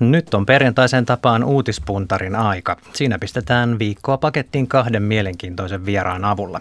Nyt 0.00 0.34
on 0.34 0.46
perjantaisen 0.46 1.06
tapaan 1.06 1.44
uutispuntarin 1.44 2.36
aika. 2.36 2.76
Siinä 2.92 3.18
pistetään 3.18 3.78
viikkoa 3.78 4.18
pakettiin 4.18 4.68
kahden 4.68 5.02
mielenkiintoisen 5.02 5.86
vieraan 5.86 6.24
avulla. 6.24 6.60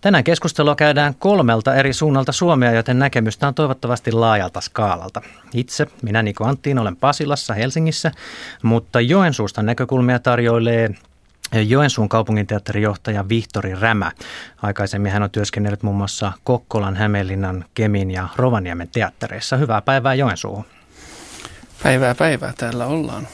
Tänään 0.00 0.24
keskustelua 0.24 0.76
käydään 0.76 1.14
kolmelta 1.14 1.74
eri 1.74 1.92
suunnalta 1.92 2.32
Suomea, 2.32 2.72
joten 2.72 2.98
näkemystä 2.98 3.48
on 3.48 3.54
toivottavasti 3.54 4.12
laajalta 4.12 4.60
skaalalta. 4.60 5.22
Itse, 5.54 5.86
minä 6.02 6.22
Niko 6.22 6.44
Anttiin, 6.44 6.78
olen 6.78 6.96
Pasilassa 6.96 7.54
Helsingissä, 7.54 8.12
mutta 8.62 9.00
Joensuusta 9.00 9.62
näkökulmia 9.62 10.18
tarjoilee 10.18 10.90
Joensuun 11.52 12.08
kaupunginteatterin 12.08 12.82
johtaja 12.82 13.28
Vihtori 13.28 13.74
Rämä. 13.74 14.12
Aikaisemmin 14.62 15.12
hän 15.12 15.22
on 15.22 15.30
työskennellyt 15.30 15.82
muun 15.82 15.96
muassa 15.96 16.32
Kokkolan, 16.44 16.96
Hämeenlinnan, 16.96 17.64
Kemin 17.74 18.10
ja 18.10 18.28
Rovaniemen 18.36 18.88
teattereissa. 18.88 19.56
Hyvää 19.56 19.80
päivää 19.80 20.14
Joensuuhun. 20.14 20.64
Päivää 21.82 22.14
päivää, 22.14 22.52
täällä 22.58 22.86
ollaan. 22.86 23.28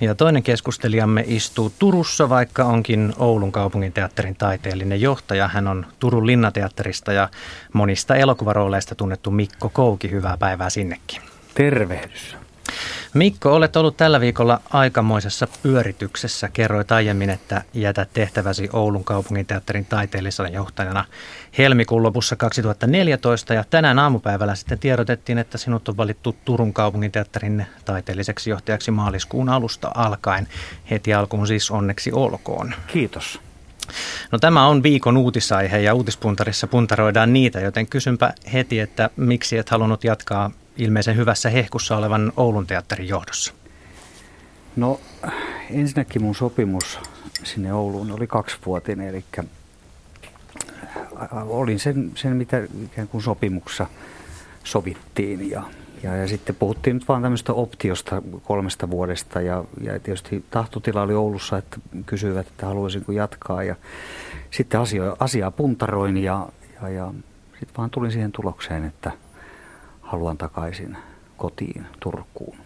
Ja 0.00 0.14
toinen 0.14 0.42
keskustelijamme 0.42 1.24
istuu 1.26 1.72
Turussa, 1.78 2.28
vaikka 2.28 2.64
onkin 2.64 3.14
Oulun 3.18 3.52
kaupunginteatterin 3.52 4.36
taiteellinen 4.36 5.00
johtaja. 5.00 5.48
Hän 5.48 5.68
on 5.68 5.86
Turun 5.98 6.26
linnateatterista 6.26 7.12
ja 7.12 7.28
monista 7.72 8.16
elokuvarooleista 8.16 8.94
tunnettu 8.94 9.30
Mikko 9.30 9.68
Kouki. 9.68 10.10
Hyvää 10.10 10.36
päivää 10.36 10.70
sinnekin. 10.70 11.22
Tervehdys. 11.54 12.36
Mikko, 13.18 13.54
olet 13.54 13.76
ollut 13.76 13.96
tällä 13.96 14.20
viikolla 14.20 14.60
aikamoisessa 14.70 15.48
pyörityksessä. 15.62 16.48
Kerroit 16.48 16.92
aiemmin, 16.92 17.30
että 17.30 17.62
jätät 17.74 18.08
tehtäväsi 18.12 18.68
Oulun 18.72 19.04
kaupunginteatterin 19.04 19.84
taiteellisena 19.84 20.48
johtajana 20.48 21.04
helmikuun 21.58 22.02
lopussa 22.02 22.36
2014. 22.36 23.54
Ja 23.54 23.64
tänään 23.70 23.98
aamupäivällä 23.98 24.54
sitten 24.54 24.78
tiedotettiin, 24.78 25.38
että 25.38 25.58
sinut 25.58 25.88
on 25.88 25.96
valittu 25.96 26.36
Turun 26.44 26.72
kaupunginteatterin 26.72 27.66
taiteelliseksi 27.84 28.50
johtajaksi 28.50 28.90
maaliskuun 28.90 29.48
alusta 29.48 29.90
alkaen. 29.94 30.48
Heti 30.90 31.14
alkuun 31.14 31.46
siis 31.46 31.70
onneksi 31.70 32.12
olkoon. 32.12 32.74
Kiitos. 32.86 33.40
No 34.32 34.38
tämä 34.38 34.66
on 34.66 34.82
viikon 34.82 35.16
uutisaihe 35.16 35.78
ja 35.78 35.94
uutispuntarissa 35.94 36.66
puntaroidaan 36.66 37.32
niitä, 37.32 37.60
joten 37.60 37.86
kysynpä 37.86 38.32
heti, 38.52 38.80
että 38.80 39.10
miksi 39.16 39.58
et 39.58 39.70
halunnut 39.70 40.04
jatkaa 40.04 40.50
ilmeisen 40.78 41.16
hyvässä 41.16 41.50
hehkussa 41.50 41.96
olevan 41.96 42.32
Oulun 42.36 42.66
teatterin 42.66 43.08
johdossa? 43.08 43.54
No 44.76 45.00
ensinnäkin 45.70 46.22
mun 46.22 46.34
sopimus 46.34 47.00
sinne 47.44 47.72
Ouluun 47.72 48.10
oli 48.10 48.26
kaksivuotinen, 48.26 49.08
eli 49.08 49.24
olin 51.32 51.78
sen, 51.78 52.12
sen 52.14 52.36
mitä 52.36 52.62
ikään 52.84 53.08
kuin 53.08 53.22
sopimuksessa 53.22 53.86
sovittiin 54.64 55.50
ja, 55.50 55.62
ja, 56.02 56.16
ja 56.16 56.28
sitten 56.28 56.56
puhuttiin 56.56 56.96
nyt 56.96 57.08
vaan 57.08 57.22
tämmöistä 57.22 57.52
optiosta 57.52 58.22
kolmesta 58.42 58.90
vuodesta 58.90 59.40
ja, 59.40 59.64
ja 59.80 60.00
tietysti 60.00 60.44
tahtotila 60.50 61.02
oli 61.02 61.14
Oulussa, 61.14 61.58
että 61.58 61.80
kysyivät, 62.06 62.46
että 62.46 62.66
haluaisinko 62.66 63.12
jatkaa 63.12 63.62
ja 63.62 63.76
sitten 64.50 64.80
asio, 64.80 65.16
asiaa 65.20 65.50
puntaroin 65.50 66.16
ja, 66.16 66.48
ja, 66.82 66.88
ja 66.88 67.12
sitten 67.50 67.76
vaan 67.76 67.90
tulin 67.90 68.12
siihen 68.12 68.32
tulokseen, 68.32 68.84
että– 68.84 69.12
haluan 70.08 70.38
takaisin 70.38 70.96
kotiin 71.36 71.86
Turkuun. 72.00 72.56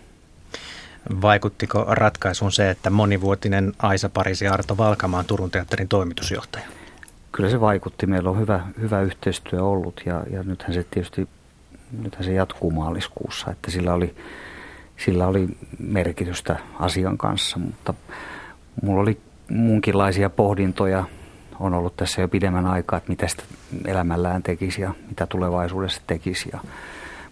Vaikuttiko 1.22 1.84
ratkaisuun 1.88 2.52
se, 2.52 2.70
että 2.70 2.90
monivuotinen 2.90 3.72
Aisa 3.78 4.08
Parisi 4.08 4.48
Arto 4.48 4.76
Valkamaan 4.76 5.24
Turun 5.24 5.50
teatterin 5.50 5.88
toimitusjohtaja? 5.88 6.64
Kyllä 7.32 7.50
se 7.50 7.60
vaikutti. 7.60 8.06
Meillä 8.06 8.30
on 8.30 8.40
hyvä, 8.40 8.66
hyvä 8.80 9.00
yhteistyö 9.00 9.64
ollut 9.64 10.02
ja, 10.06 10.24
ja 10.30 10.42
nythän 10.42 10.74
se 10.74 10.86
tietysti 10.90 11.28
nythän 12.02 12.24
se 12.24 12.32
jatkuu 12.32 12.70
maaliskuussa, 12.70 13.50
että 13.50 13.70
sillä 13.70 13.94
oli, 13.94 14.14
sillä 14.96 15.26
oli 15.26 15.48
merkitystä 15.78 16.56
asian 16.78 17.18
kanssa, 17.18 17.58
mutta 17.58 17.94
mulla 18.82 19.02
oli 19.02 19.20
muunkinlaisia 19.48 20.30
pohdintoja 20.30 21.04
on 21.60 21.74
ollut 21.74 21.96
tässä 21.96 22.20
jo 22.20 22.28
pidemmän 22.28 22.66
aikaa, 22.66 22.96
että 22.96 23.10
mitä 23.10 23.28
sitä 23.28 23.42
elämällään 23.86 24.42
tekisi 24.42 24.82
ja 24.82 24.94
mitä 25.08 25.26
tulevaisuudessa 25.26 26.02
tekisi. 26.06 26.48
Ja 26.52 26.60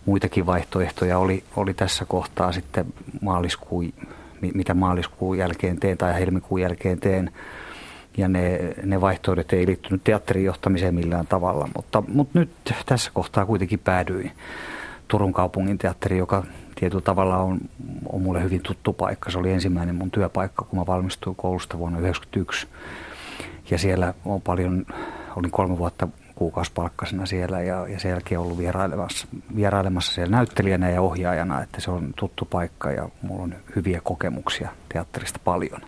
muitakin 0.06 0.46
vaihtoehtoja 0.46 1.18
oli, 1.18 1.44
oli 1.56 1.74
tässä 1.74 2.04
kohtaa 2.04 2.52
sitten 2.52 2.86
maaliskuun, 3.20 3.92
mitä 4.54 4.74
maaliskuun 4.74 5.38
jälkeen 5.38 5.80
teen 5.80 5.98
tai 5.98 6.14
helmikuun 6.14 6.60
jälkeen 6.60 7.00
teen. 7.00 7.30
Ja 8.16 8.28
ne, 8.28 8.74
ne 8.84 9.00
vaihtoehdot 9.00 9.52
ei 9.52 9.66
liittynyt 9.66 10.04
teatterin 10.04 10.44
johtamiseen 10.44 10.94
millään 10.94 11.26
tavalla, 11.26 11.68
mutta, 11.76 12.02
mutta 12.08 12.38
nyt 12.38 12.50
tässä 12.86 13.10
kohtaa 13.14 13.46
kuitenkin 13.46 13.78
päädyin 13.78 14.32
Turun 15.08 15.32
kaupungin 15.32 15.78
teatteri, 15.78 16.18
joka 16.18 16.44
tietyllä 16.74 17.02
tavalla 17.02 17.36
on, 17.36 17.60
on 18.12 18.22
mulle 18.22 18.42
hyvin 18.42 18.60
tuttu 18.60 18.92
paikka. 18.92 19.30
Se 19.30 19.38
oli 19.38 19.52
ensimmäinen 19.52 19.94
mun 19.94 20.10
työpaikka, 20.10 20.64
kun 20.64 20.78
mä 20.78 20.86
valmistuin 20.86 21.36
koulusta 21.36 21.78
vuonna 21.78 21.98
1991. 21.98 22.66
Ja 23.70 23.78
siellä 23.78 24.14
on 24.24 24.42
paljon, 24.42 24.86
olin 25.36 25.50
kolme 25.50 25.78
vuotta 25.78 26.08
kuukausipalkkasena 26.40 27.26
siellä 27.26 27.60
ja, 27.60 27.88
ja 27.88 28.00
sen 28.00 28.10
jälkeen 28.10 28.40
ollut 28.40 28.58
vierailemassa, 28.58 29.26
vierailemassa 29.56 30.12
siellä 30.12 30.36
näyttelijänä 30.36 30.90
ja 30.90 31.00
ohjaajana, 31.00 31.62
että 31.62 31.80
se 31.80 31.90
on 31.90 32.14
tuttu 32.16 32.44
paikka 32.44 32.90
ja 32.90 33.08
mulla 33.22 33.42
on 33.42 33.54
hyviä 33.76 34.00
kokemuksia 34.04 34.68
teatterista 34.92 35.40
paljon. 35.44 35.80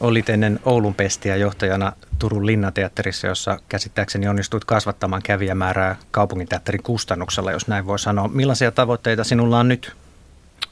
Olit 0.00 0.28
ennen 0.28 0.60
Oulun 0.64 0.94
pestiä 0.94 1.36
johtajana 1.36 1.92
Turun 2.18 2.46
Linnateatterissa, 2.46 3.26
jossa 3.26 3.58
käsittääkseni 3.68 4.28
onnistuit 4.28 4.64
kasvattamaan 4.64 5.22
kävijämäärää 5.22 5.96
kaupunginteatterin 6.10 6.82
kustannuksella, 6.82 7.52
jos 7.52 7.68
näin 7.68 7.86
voi 7.86 7.98
sanoa. 7.98 8.28
Millaisia 8.28 8.72
tavoitteita 8.72 9.24
sinulla 9.24 9.58
on 9.58 9.68
nyt? 9.68 9.92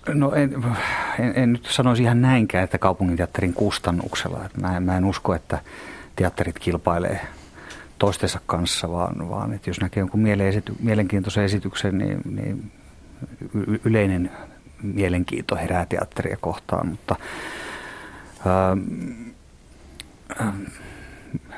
No 0.09 0.33
en, 0.33 0.65
en, 1.19 1.33
en 1.37 1.53
nyt 1.53 1.67
sanoisi 1.71 2.03
ihan 2.03 2.23
näinkään, 2.23 2.65
että 2.65 2.79
kaupunginteatterin 2.79 3.55
kustannuksella. 3.55 4.41
Mä 4.61 4.77
en, 4.77 4.83
mä 4.83 4.97
en 4.97 5.05
usko, 5.05 5.35
että 5.35 5.59
teatterit 6.17 6.59
kilpailee 6.59 7.21
toistensa 7.99 8.41
kanssa, 8.47 8.91
vaan, 8.93 9.31
vaan 9.31 9.53
että 9.53 9.71
jos 9.71 9.81
näkee 9.81 10.01
jonkun 10.01 10.21
mielenkiintoisen 10.81 11.45
esityksen, 11.45 11.99
niin, 11.99 12.21
niin 12.25 12.73
yleinen 13.85 14.31
mielenkiinto 14.83 15.57
herää 15.57 15.87
teatteria 15.87 16.37
kohtaan, 16.41 16.87
mutta 16.87 17.17
ää, 18.47 18.77
ää, 20.39 20.53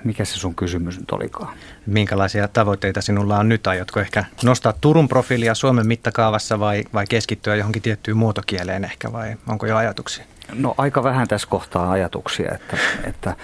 mikä 0.05 0.25
se 0.25 0.35
sun 0.35 0.55
kysymys 0.55 0.99
nyt 0.99 1.11
olikaan? 1.11 1.57
Minkälaisia 1.87 2.49
tavoitteita 2.49 3.01
sinulla 3.01 3.39
on 3.39 3.49
nyt? 3.49 3.67
Aiotko 3.67 4.01
ehkä 4.01 4.25
nostaa 4.45 4.75
Turun 4.81 5.09
profiilia 5.09 5.55
Suomen 5.55 5.87
mittakaavassa 5.87 6.61
vai, 6.61 6.85
vai 6.95 7.05
keskittyä 7.09 7.57
johonkin 7.57 7.83
tiettyyn 7.83 8.17
muotokieleen 8.17 8.85
ehkä 8.85 9.13
vai 9.13 9.37
onko 9.49 9.67
jo 9.67 9.77
ajatuksia? 9.77 10.25
No 10.53 10.75
aika 10.79 11.03
vähän 11.03 11.29
tässä 11.29 11.49
kohtaa 11.49 11.91
ajatuksia, 11.91 12.55
että, 12.55 12.77
että 13.05 13.37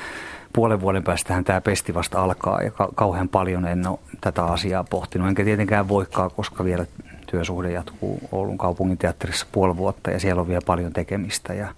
puolen 0.55 0.81
vuoden 0.81 1.03
päästähän 1.03 1.45
tämä 1.45 1.61
pesti 1.61 1.95
vasta 1.95 2.23
alkaa 2.23 2.63
ja 2.63 2.71
kauhean 2.95 3.29
paljon 3.29 3.67
en 3.67 3.87
ole 3.87 3.99
tätä 4.21 4.45
asiaa 4.45 4.85
pohtinut. 4.85 5.29
Enkä 5.29 5.45
tietenkään 5.45 5.89
voikaan, 5.89 6.31
koska 6.31 6.65
vielä 6.65 6.87
työsuhde 7.27 7.73
jatkuu 7.73 8.21
Oulun 8.33 8.59
kaupungin 8.59 8.99
teatterissa 8.99 9.47
puoli 9.53 9.77
vuotta 9.77 10.11
ja 10.11 10.21
siellä 10.21 10.41
on 10.41 10.49
vielä 10.49 10.63
paljon 10.67 10.93
tekemistä 10.93 11.55
ja, 11.55 11.75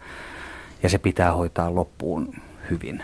ja 0.83 0.89
se 0.89 0.99
pitää 0.99 1.33
hoitaa 1.33 1.75
loppuun 1.75 2.35
hyvin. 2.71 3.03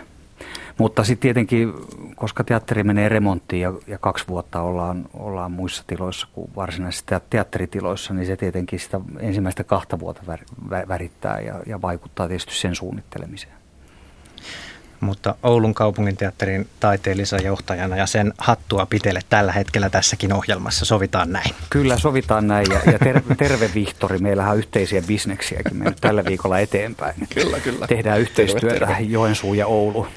Mutta 0.77 1.03
sitten 1.03 1.21
tietenkin, 1.21 1.73
koska 2.15 2.43
teatteri 2.43 2.83
menee 2.83 3.09
remonttiin 3.09 3.61
ja, 3.61 3.73
ja 3.87 3.97
kaksi 3.97 4.27
vuotta 4.27 4.61
ollaan, 4.61 5.05
ollaan 5.13 5.51
muissa 5.51 5.83
tiloissa 5.87 6.27
kuin 6.33 6.51
varsinaisissa 6.55 7.21
teatteritiloissa, 7.29 8.13
niin 8.13 8.25
se 8.25 8.35
tietenkin 8.35 8.79
sitä 8.79 8.99
ensimmäistä 9.19 9.63
kahta 9.63 9.99
vuotta 9.99 10.21
värittää 10.87 11.39
ja, 11.39 11.59
ja 11.65 11.81
vaikuttaa 11.81 12.27
tietysti 12.27 12.55
sen 12.55 12.75
suunnittelemiseen 12.75 13.53
mutta 15.03 15.35
Oulun 15.43 15.73
kaupunginteatterin 15.73 16.67
taiteellisena 16.79 17.43
johtajana 17.43 17.97
ja 17.97 18.05
sen 18.05 18.33
hattua 18.37 18.85
pitele 18.85 19.19
tällä 19.29 19.51
hetkellä 19.51 19.89
tässäkin 19.89 20.33
ohjelmassa. 20.33 20.85
Sovitaan 20.85 21.31
näin. 21.31 21.55
Kyllä, 21.69 21.97
sovitaan 21.97 22.47
näin 22.47 22.67
ja, 22.71 22.91
ja 22.91 22.99
terve, 22.99 23.35
terve 23.35 23.69
Vihtori. 23.75 24.17
Meillähän 24.17 24.51
on 24.51 24.57
yhteisiä 24.57 25.01
bisneksiäkin 25.01 25.77
mennyt 25.77 25.97
tällä 26.01 26.25
viikolla 26.25 26.59
eteenpäin. 26.59 27.15
Kyllä, 27.35 27.59
kyllä. 27.59 27.87
Tehdään 27.87 28.19
yhteistyötä 28.19 28.75
terve, 28.75 28.93
terve. 28.93 29.09
Joensuu 29.09 29.53
ja 29.53 29.67
Oulu. 29.67 30.07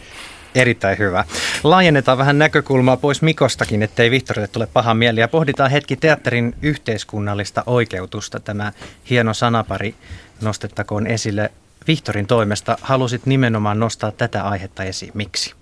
Erittäin 0.55 0.99
hyvä. 0.99 1.25
Laajennetaan 1.64 2.19
vähän 2.19 2.38
näkökulmaa 2.38 2.96
pois 2.96 3.22
Mikostakin, 3.22 3.82
ettei 3.82 4.10
Vihtorille 4.10 4.49
tule 4.49 4.66
paha 4.66 4.94
mieli. 4.94 5.20
Ja 5.20 5.28
pohditaan 5.28 5.70
hetki 5.70 5.96
teatterin 5.96 6.55
yhteiskunnallista 6.62 7.62
oikeutusta. 7.66 8.40
Tämä 8.40 8.72
hieno 9.10 9.34
sanapari 9.34 9.94
nostettakoon 10.40 11.06
esille. 11.06 11.50
Vihtorin 11.86 12.26
toimesta 12.26 12.78
halusit 12.82 13.26
nimenomaan 13.26 13.80
nostaa 13.80 14.12
tätä 14.12 14.42
aihetta 14.42 14.84
esiin. 14.84 15.12
Miksi? 15.14 15.54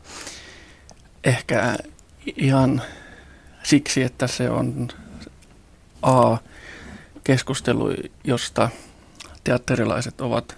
Ehkä 1.25 1.77
ihan 2.37 2.83
siksi, 3.63 4.03
että 4.03 4.27
se 4.27 4.51
on 4.51 4.89
A. 6.03 6.37
keskustelu, 7.25 7.89
josta 8.25 8.69
teatterilaiset 9.45 10.21
ovat 10.21 10.57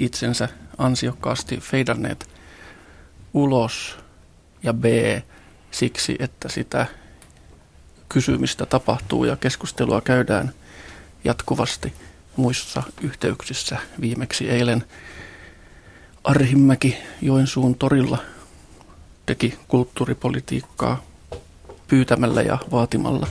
itsensä 0.00 0.48
ansiokkaasti 0.78 1.56
feidanneet 1.56 2.28
ulos 3.34 3.98
ja 4.62 4.74
B. 4.74 4.84
siksi, 5.70 6.16
että 6.18 6.48
sitä 6.48 6.86
kysymistä 8.08 8.66
tapahtuu 8.66 9.24
ja 9.24 9.36
keskustelua 9.36 10.00
käydään 10.00 10.52
jatkuvasti 11.24 11.92
muissa 12.38 12.82
yhteyksissä. 13.00 13.78
Viimeksi 14.00 14.50
eilen 14.50 14.84
Arhimäki 16.24 16.96
Joensuun 17.22 17.74
torilla 17.74 18.18
teki 19.26 19.58
kulttuuripolitiikkaa 19.68 21.02
pyytämällä 21.88 22.42
ja 22.42 22.58
vaatimalla 22.72 23.26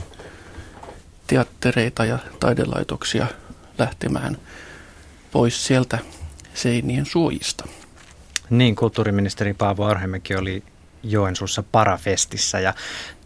teattereita 1.26 2.04
ja 2.04 2.18
taidelaitoksia 2.40 3.26
lähtemään 3.78 4.36
pois 5.32 5.66
sieltä 5.66 5.98
seinien 6.54 7.06
suojista. 7.06 7.64
Niin, 8.50 8.76
kulttuuriministeri 8.76 9.54
Paavo 9.54 9.84
Arhimäki 9.84 10.34
oli 10.34 10.62
Joensuussa 11.02 11.62
Parafestissä 11.72 12.60
ja 12.60 12.74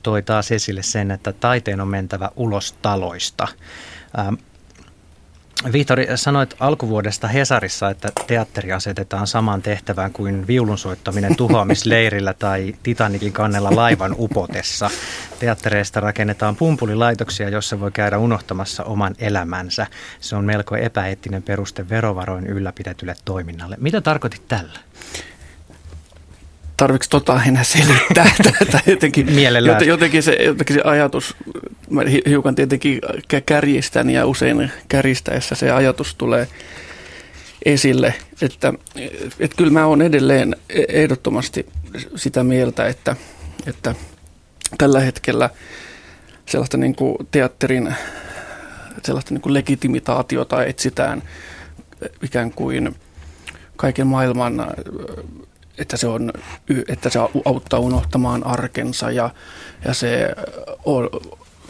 toi 0.03 0.23
taas 0.23 0.53
esille 0.53 0.83
sen, 0.83 1.11
että 1.11 1.33
taiteen 1.33 1.81
on 1.81 1.89
mentävä 1.89 2.31
ulos 2.37 2.73
taloista. 2.73 3.49
Vihtori, 5.73 6.07
sanoit 6.15 6.55
alkuvuodesta 6.61 7.29
Hesarissa, 7.29 7.91
että 7.91 8.09
teatteri 8.27 8.73
asetetaan 8.73 9.27
samaan 9.27 9.63
tehtävään 9.63 10.13
kuin 10.13 10.47
viulun 10.47 10.79
soittaminen 10.79 11.37
tuhoamisleirillä 11.37 12.35
tai 12.35 12.75
Titanikin 12.83 13.33
kannella 13.33 13.77
laivan 13.77 14.15
upotessa. 14.19 14.91
Teattereista 15.39 16.01
rakennetaan 16.01 16.57
pumpulilaitoksia, 16.57 17.49
jossa 17.49 17.81
voi 17.81 17.91
käydä 17.91 18.19
unohtamassa 18.19 18.85
oman 18.85 19.15
elämänsä. 19.19 19.87
Se 20.21 20.37
on 20.37 20.45
melko 20.45 20.77
epäeettinen 20.77 21.43
peruste 21.43 21.89
verovaroin 21.89 22.47
ylläpidetylle 22.47 23.15
toiminnalle. 23.25 23.77
Mitä 23.81 24.01
tarkoitit 24.01 24.49
tällä? 24.49 24.79
Tarvitsi 26.83 27.11
tota 27.11 27.41
enää 27.49 27.65
selittää 27.65 28.31
tätä 28.59 28.81
jotenkin, 28.87 29.33
Mielellään. 29.33 29.87
jotenkin, 29.87 30.23
se, 30.23 30.33
jotenkin 30.33 30.77
se 30.77 30.83
ajatus, 30.85 31.37
mä 31.91 32.03
hiukan 32.29 32.55
tietenkin 32.55 33.01
kärjistän 33.47 34.11
ja 34.11 34.27
usein 34.27 34.73
kärjistäessä 34.89 35.55
se 35.55 35.71
ajatus 35.71 36.15
tulee 36.15 36.49
esille, 37.65 38.15
että, 38.43 38.73
että 39.41 39.57
kyllä 39.57 39.73
mä 39.73 39.87
oon 39.87 40.03
edelleen 40.03 40.57
ehdottomasti 40.89 41.67
sitä 42.17 42.45
mieltä, 42.45 42.87
että, 42.87 43.17
että 43.67 43.95
tällä 44.79 45.01
hetkellä 45.01 45.51
sellaista 46.47 46.77
niin 46.77 46.95
kuin 46.95 47.17
teatterin 47.31 47.95
sellaista 49.03 49.35
niin 49.35 49.43
kuin 49.43 49.55
legitimitaatiota 49.55 50.65
etsitään 50.65 51.23
ikään 52.23 52.53
kuin 52.53 52.97
kaiken 53.77 54.07
maailman 54.07 54.67
että 55.83 55.97
se, 55.97 56.07
on, 56.07 56.33
että 56.89 57.11
se 57.11 57.19
auttaa 57.45 57.81
unohtamaan 57.81 58.47
arkensa 58.47 59.11
ja, 59.11 59.31
ja 59.85 59.95
se 59.95 60.29
on, 60.85 61.09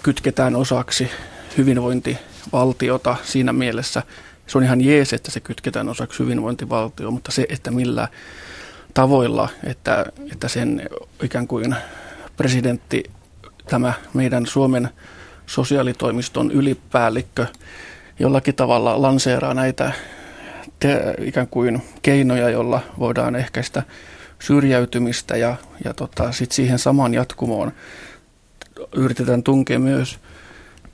kytketään 0.02 0.56
osaksi 0.56 1.10
hyvinvointivaltiota 1.58 3.16
siinä 3.22 3.52
mielessä. 3.52 4.02
Se 4.46 4.58
on 4.58 4.64
ihan 4.64 4.80
jees, 4.80 5.12
että 5.12 5.30
se 5.30 5.40
kytketään 5.40 5.88
osaksi 5.88 6.18
hyvinvointivaltio, 6.18 7.10
mutta 7.10 7.32
se, 7.32 7.46
että 7.48 7.70
millä 7.70 8.08
tavoilla, 8.94 9.48
että, 9.64 10.06
että 10.32 10.48
sen 10.48 10.88
ikään 11.22 11.46
kuin 11.46 11.76
presidentti, 12.36 13.02
tämä 13.68 13.92
meidän 14.14 14.46
Suomen 14.46 14.88
sosiaalitoimiston 15.46 16.50
ylipäällikkö 16.50 17.46
jollakin 18.18 18.54
tavalla 18.54 19.02
lanseeraa 19.02 19.54
näitä 19.54 19.92
te, 20.82 21.14
ikään 21.20 21.48
kuin 21.48 21.82
keinoja, 22.02 22.50
jolla 22.50 22.80
voidaan 22.98 23.36
ehkäistä 23.36 23.82
syrjäytymistä 24.38 25.36
ja, 25.36 25.56
ja 25.84 25.94
tota, 25.94 26.32
sit 26.32 26.52
siihen 26.52 26.78
samaan 26.78 27.14
jatkumoon 27.14 27.72
yritetään 28.96 29.42
tunkea 29.42 29.78
myös 29.78 30.18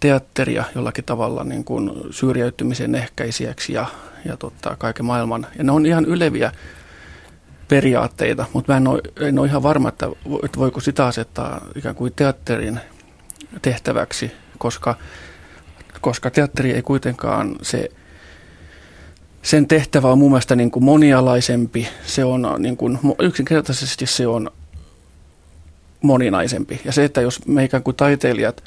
teatteria 0.01 0.65
jollakin 0.75 1.05
tavalla 1.05 1.45
niin 1.45 1.65
kuin 1.65 1.91
syrjäytymisen 2.11 2.95
ehkäisijäksi 2.95 3.73
ja, 3.73 3.87
ja 4.25 4.37
tota, 4.37 4.77
kaiken 4.77 5.07
maailman. 5.07 5.47
Ja 5.59 5.65
ne 5.65 5.73
on 5.73 5.87
ihan 5.87 6.05
yleviä 6.05 6.53
periaatteita, 7.69 8.45
mutta 8.53 8.73
mä 8.73 8.77
en 8.77 8.89
ole, 8.89 9.01
en 9.21 9.39
ole 9.39 9.47
ihan 9.47 9.63
varma, 9.63 9.89
että 9.89 10.07
voiko 10.59 10.81
sitä 10.81 11.07
asettaa 11.07 11.61
ikään 11.77 11.95
kuin 11.95 12.13
teatterin 12.17 12.81
tehtäväksi, 13.63 14.33
koska, 14.59 14.95
koska 16.01 16.31
teatteri 16.31 16.73
ei 16.73 16.83
kuitenkaan 16.83 17.57
se 17.63 17.89
sen 19.49 19.69
tehtävä 19.69 20.09
on 20.09 20.19
mun 20.19 20.31
mielestä 20.31 20.57
niin 20.57 20.71
kuin 20.71 20.85
monialaisempi. 20.85 21.89
Se 22.07 22.25
on 22.25 22.47
niin 22.59 22.77
kuin, 22.77 22.99
yksinkertaisesti 23.19 24.07
se 24.07 24.27
on 24.27 24.51
moninaisempi. 26.03 26.81
Ja 26.85 26.93
se, 26.93 27.05
että 27.05 27.21
jos 27.21 27.47
me 27.47 27.65
ikään 27.65 27.83
kuin 27.83 27.97
taiteilijat 27.97 28.65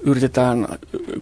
yritetään, 0.00 0.68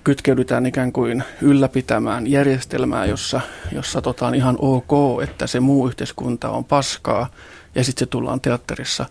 kytkeydytään 0.04 0.66
ikään 0.66 0.92
kuin 0.92 1.24
ylläpitämään 1.42 2.26
järjestelmää, 2.26 3.06
jossa, 3.06 3.40
jossa 3.72 4.02
tota 4.02 4.26
on 4.26 4.34
ihan 4.34 4.56
ok, 4.58 5.22
että 5.22 5.46
se 5.46 5.60
muu 5.60 5.88
yhteiskunta 5.88 6.50
on 6.50 6.64
paskaa, 6.64 7.28
ja 7.74 7.84
sitten 7.84 8.00
se 8.00 8.06
tullaan 8.06 8.40
teatterissa 8.40 9.06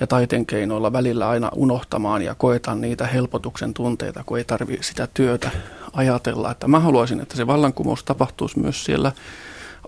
ja 0.00 0.06
taiteen 0.06 0.46
keinoilla 0.46 0.92
välillä 0.92 1.28
aina 1.28 1.50
unohtamaan 1.54 2.22
ja 2.22 2.34
koetaan 2.34 2.80
niitä 2.80 3.06
helpotuksen 3.06 3.74
tunteita, 3.74 4.24
kun 4.24 4.38
ei 4.38 4.44
tarvitse 4.44 4.82
sitä 4.82 5.08
työtä 5.14 5.50
ajatella, 5.92 6.50
että 6.50 6.68
mä 6.68 6.80
haluaisin, 6.80 7.20
että 7.20 7.36
se 7.36 7.46
vallankumous 7.46 8.04
tapahtuisi 8.04 8.58
myös 8.58 8.84
siellä 8.84 9.12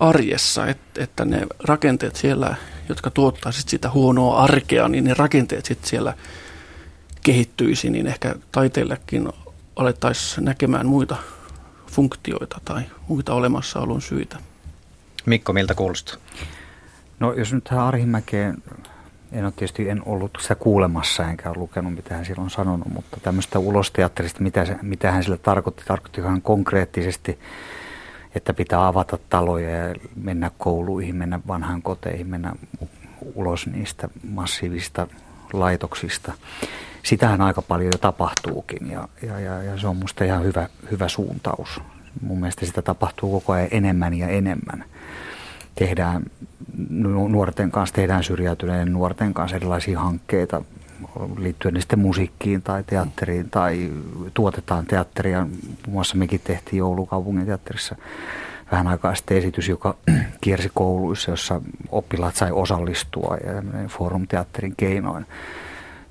arjessa, 0.00 0.66
että, 0.66 1.02
että 1.02 1.24
ne 1.24 1.46
rakenteet 1.64 2.16
siellä, 2.16 2.54
jotka 2.88 3.10
tuottaa 3.10 3.52
sit 3.52 3.68
sitä 3.68 3.90
huonoa 3.90 4.42
arkea, 4.42 4.88
niin 4.88 5.04
ne 5.04 5.14
rakenteet 5.14 5.64
sitten 5.64 5.90
siellä 5.90 6.14
kehittyisi, 7.22 7.90
niin 7.90 8.06
ehkä 8.06 8.34
taiteillekin 8.52 9.28
alettaisiin 9.76 10.44
näkemään 10.44 10.86
muita 10.86 11.16
funktioita 11.86 12.60
tai 12.64 12.82
muita 13.08 13.34
olemassaolon 13.34 14.02
syitä. 14.02 14.38
Mikko, 15.26 15.52
miltä 15.52 15.74
kuulostaa? 15.74 16.16
No 17.20 17.32
jos 17.32 17.52
nyt 17.52 17.64
tähän 17.64 17.84
Arhimäkeen 17.84 18.62
en 19.32 19.44
ole 19.44 19.52
tietysti 19.56 19.88
en 19.88 20.02
ollut 20.06 20.38
sitä 20.40 20.54
kuulemassa 20.54 21.28
enkä 21.28 21.48
ole 21.48 21.58
lukenut 21.58 21.94
mitä 21.94 22.14
hän 22.14 22.24
silloin 22.24 22.50
sanonut, 22.50 22.88
mutta 22.88 23.20
tämmöistä 23.22 23.58
ulosteatterista, 23.58 24.42
mitä, 24.42 24.64
se, 24.64 24.76
mitä 24.82 25.12
hän 25.12 25.24
sillä 25.24 25.36
tarkoitti, 25.36 25.82
tarkoitti 25.86 26.20
ihan 26.20 26.42
konkreettisesti, 26.42 27.38
että 28.34 28.54
pitää 28.54 28.86
avata 28.86 29.18
taloja 29.28 29.70
ja 29.70 29.94
mennä 30.16 30.50
kouluihin, 30.58 31.16
mennä 31.16 31.40
vanhaan 31.48 31.82
koteihin, 31.82 32.26
mennä 32.26 32.52
ulos 33.34 33.66
niistä 33.66 34.08
massiivista 34.30 35.06
laitoksista. 35.52 36.32
Sitähän 37.02 37.40
aika 37.40 37.62
paljon 37.62 37.90
jo 37.94 37.98
tapahtuukin 37.98 38.90
ja, 38.90 39.08
ja, 39.22 39.40
ja, 39.40 39.62
ja 39.62 39.78
se 39.78 39.86
on 39.86 39.96
minusta 39.96 40.24
ihan 40.24 40.44
hyvä, 40.44 40.68
hyvä 40.90 41.08
suuntaus. 41.08 41.80
Mun 42.20 42.40
mielestä 42.40 42.66
sitä 42.66 42.82
tapahtuu 42.82 43.40
koko 43.40 43.52
ajan 43.52 43.68
enemmän 43.70 44.14
ja 44.14 44.28
enemmän 44.28 44.84
tehdään 45.80 46.22
nuorten 47.28 47.70
kanssa, 47.70 47.94
tehdään 47.94 48.24
syrjäytyneiden 48.24 48.92
nuorten 48.92 49.34
kanssa 49.34 49.56
erilaisia 49.56 50.00
hankkeita 50.00 50.64
liittyen 51.36 51.80
sitten 51.80 51.98
musiikkiin 51.98 52.62
tai 52.62 52.84
teatteriin 52.84 53.50
tai 53.50 53.90
tuotetaan 54.34 54.86
teatteria. 54.86 55.40
Muun 55.40 55.72
muassa 55.88 56.16
mekin 56.16 56.40
tehtiin 56.44 56.78
Joulukaupungin 56.78 57.46
teatterissa 57.46 57.96
vähän 58.72 58.86
aikaa 58.86 59.14
sitten 59.14 59.36
esitys, 59.36 59.68
joka 59.68 59.94
kiersi 60.40 60.70
kouluissa, 60.74 61.30
jossa 61.30 61.60
oppilaat 61.88 62.36
sai 62.36 62.50
osallistua 62.52 63.36
ja 63.36 63.86
Forum 63.88 64.26
Teatterin 64.26 64.74
keinoin 64.76 65.26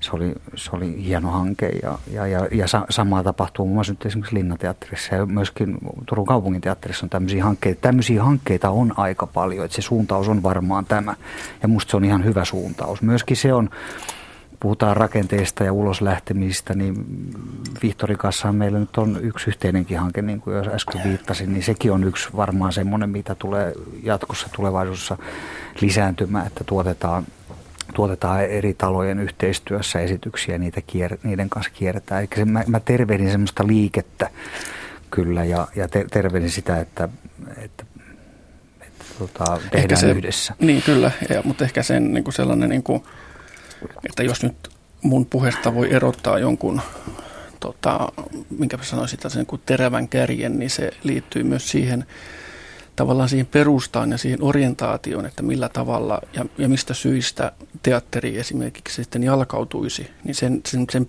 se 0.00 0.10
oli, 0.12 0.34
se 0.54 0.70
oli 0.72 1.04
hieno 1.04 1.30
hanke 1.30 1.68
ja, 1.82 1.98
ja, 2.12 2.26
ja, 2.26 2.48
ja 2.52 2.68
sa, 2.68 2.86
samaa 2.90 3.22
tapahtuu 3.22 3.66
muun 3.66 3.74
muassa 3.74 3.92
nyt 3.92 4.06
esimerkiksi 4.06 4.34
Linnateatterissa 4.34 5.14
ja 5.14 5.26
myöskin 5.26 5.78
Turun 6.06 6.26
kaupunginteatterissa 6.26 7.06
on 7.06 7.10
tämmöisiä 7.10 7.44
hankkeita. 7.44 7.80
Tämmöisiä 7.80 8.24
hankkeita 8.24 8.70
on 8.70 8.94
aika 8.96 9.26
paljon, 9.26 9.64
että 9.64 9.74
se 9.74 9.82
suuntaus 9.82 10.28
on 10.28 10.42
varmaan 10.42 10.84
tämä 10.84 11.14
ja 11.62 11.68
musta 11.68 11.90
se 11.90 11.96
on 11.96 12.04
ihan 12.04 12.24
hyvä 12.24 12.44
suuntaus. 12.44 13.02
Myöskin 13.02 13.36
se 13.36 13.52
on, 13.52 13.70
puhutaan 14.60 14.96
rakenteista 14.96 15.64
ja 15.64 15.72
ulos 15.72 16.00
lähtemistä, 16.00 16.74
niin 16.74 17.06
Vihtorin 17.82 18.18
kanssa 18.18 18.52
meillä 18.52 18.78
nyt 18.78 18.98
on 18.98 19.18
yksi 19.22 19.50
yhteinenkin 19.50 19.98
hanke, 19.98 20.22
niin 20.22 20.40
kuin 20.40 20.56
jo 20.56 20.74
äsken 20.74 21.00
viittasin, 21.04 21.52
niin 21.52 21.62
sekin 21.62 21.92
on 21.92 22.04
yksi 22.04 22.28
varmaan 22.36 22.72
semmoinen, 22.72 23.10
mitä 23.10 23.34
tulee 23.34 23.72
jatkossa 24.02 24.48
tulevaisuudessa 24.56 25.18
lisääntymään, 25.80 26.46
että 26.46 26.64
tuotetaan 26.64 27.26
tuotetaan 27.94 28.44
eri 28.44 28.74
talojen 28.74 29.20
yhteistyössä 29.20 30.00
esityksiä, 30.00 30.58
niitä 30.58 30.80
kier, 30.86 31.18
niiden 31.22 31.50
kanssa 31.50 31.72
kierretään. 31.74 32.20
Eli 32.20 32.28
se, 32.36 32.44
mä, 32.44 32.64
mä 32.66 32.80
tervehdin 32.80 33.30
semmoista 33.30 33.66
liikettä 33.66 34.30
kyllä 35.10 35.44
ja, 35.44 35.68
ja 35.76 35.88
ter, 35.88 36.08
tervehdin 36.10 36.50
sitä, 36.50 36.80
että, 36.80 37.08
että, 37.56 37.84
että 38.80 39.04
tota, 39.18 39.60
tehdään 39.70 40.00
se, 40.00 40.10
yhdessä. 40.10 40.54
Niin 40.58 40.82
kyllä, 40.82 41.10
ja, 41.28 41.42
mutta 41.44 41.64
ehkä 41.64 41.82
sen 41.82 42.14
niin 42.14 42.24
kuin 42.24 42.34
sellainen, 42.34 42.68
niin 42.68 42.82
kuin, 42.82 43.02
että 44.04 44.22
jos 44.22 44.42
nyt 44.42 44.70
mun 45.02 45.26
puheesta 45.26 45.74
voi 45.74 45.94
erottaa 45.94 46.38
jonkun 46.38 46.80
tota, 47.60 48.08
minkä 48.58 48.76
mä 48.76 48.84
sanoisin, 48.84 49.18
sen 49.22 49.30
niin 49.34 49.46
kuin 49.46 49.62
terävän 49.66 50.08
kärjen, 50.08 50.58
niin 50.58 50.70
se 50.70 50.90
liittyy 51.02 51.42
myös 51.42 51.70
siihen, 51.70 52.06
tavallaan 53.00 53.28
siihen 53.28 53.46
perustaan 53.46 54.10
ja 54.10 54.18
siihen 54.18 54.42
orientaatioon, 54.42 55.26
että 55.26 55.42
millä 55.42 55.68
tavalla 55.68 56.20
ja, 56.32 56.44
ja 56.58 56.68
mistä 56.68 56.94
syistä 56.94 57.52
teatteri 57.82 58.38
esimerkiksi 58.38 58.94
sitten 58.94 59.22
jalkautuisi, 59.22 60.10
niin 60.24 60.34
sen, 60.34 60.60
sen, 60.66 60.86
sen, 60.90 61.06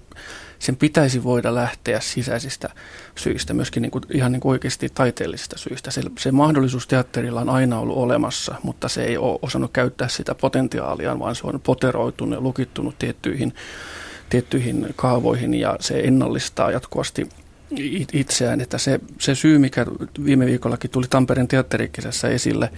sen 0.60 0.76
pitäisi 0.76 1.24
voida 1.24 1.56
lähteä 1.56 2.00
sisäisistä 2.00 2.70
syistä, 3.16 3.54
myöskin 3.54 3.82
niin 3.82 3.92
kuin, 3.92 4.04
ihan 4.14 4.32
niin 4.32 4.40
kuin 4.40 4.52
oikeasti 4.52 4.90
taiteellisista 4.90 5.58
syistä. 5.58 5.92
Se, 5.92 6.02
se 6.20 6.32
mahdollisuus 6.32 6.88
teatterilla 6.88 7.42
on 7.42 7.50
aina 7.50 7.80
ollut 7.80 7.98
olemassa, 7.98 8.56
mutta 8.64 8.90
se 8.90 9.04
ei 9.04 9.18
ole 9.18 9.40
osannut 9.42 9.72
käyttää 9.74 10.08
sitä 10.08 10.36
potentiaalia, 10.36 11.20
vaan 11.20 11.36
se 11.36 11.48
on 11.48 11.62
poteroitunut 11.62 12.36
ja 12.36 12.42
lukittunut 12.42 13.00
tiettyihin, 13.00 13.54
tiettyihin 14.30 14.94
kaavoihin 14.96 15.54
ja 15.54 15.76
se 15.80 16.00
ennallistaa 16.00 16.72
jatkuvasti 16.72 17.30
itseään. 18.14 18.62
Että 18.62 18.78
se, 18.78 19.00
se 19.20 19.36
syy, 19.36 19.58
mikä 19.58 19.86
viime 20.26 20.46
viikollakin 20.46 20.92
tuli 20.92 21.06
Tampereen 21.10 21.48
teatterikisässä 21.48 22.28
esille, 22.28 22.70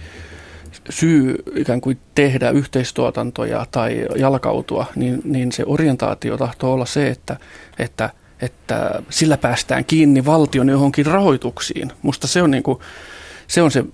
syy 0.90 1.34
ikään 1.56 1.80
kuin 1.80 1.98
tehdä 2.14 2.50
yhteistuotantoja 2.50 3.66
tai 3.70 4.06
jalkautua, 4.16 4.86
niin, 4.96 5.20
niin 5.24 5.52
se 5.52 5.62
orientaatio 5.66 6.36
tahtoo 6.36 6.72
olla 6.72 6.86
se, 6.86 7.08
että, 7.08 7.36
että, 7.78 8.10
että 8.40 9.02
sillä 9.10 9.36
päästään 9.36 9.84
kiinni 9.84 10.24
valtion 10.24 10.68
johonkin 10.68 11.06
rahoituksiin. 11.06 11.92
Musta 12.02 12.26
se 12.26 12.42
on 12.42 12.50
niin 12.50 12.62
kuin, 12.62 12.78
se 13.46 13.62
on 13.62 13.70
se, 13.70 13.84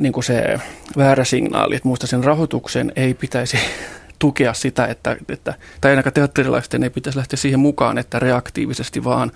niin 0.00 0.12
kuin 0.12 0.24
se 0.24 0.60
väärä 0.96 1.24
signaali, 1.24 1.76
että 1.76 1.88
muista 1.88 2.06
sen 2.06 2.24
rahoituksen 2.24 2.92
ei 2.96 3.14
pitäisi 3.14 3.58
tukea 4.18 4.54
sitä, 4.54 4.86
että, 4.86 5.16
että 5.28 5.54
tai 5.80 5.90
ainakaan 5.90 6.14
teatterilaisten 6.14 6.82
ei 6.82 6.90
pitäisi 6.90 7.18
lähteä 7.18 7.36
siihen 7.36 7.60
mukaan, 7.60 7.98
että 7.98 8.18
reaktiivisesti 8.18 9.04
vaan 9.04 9.32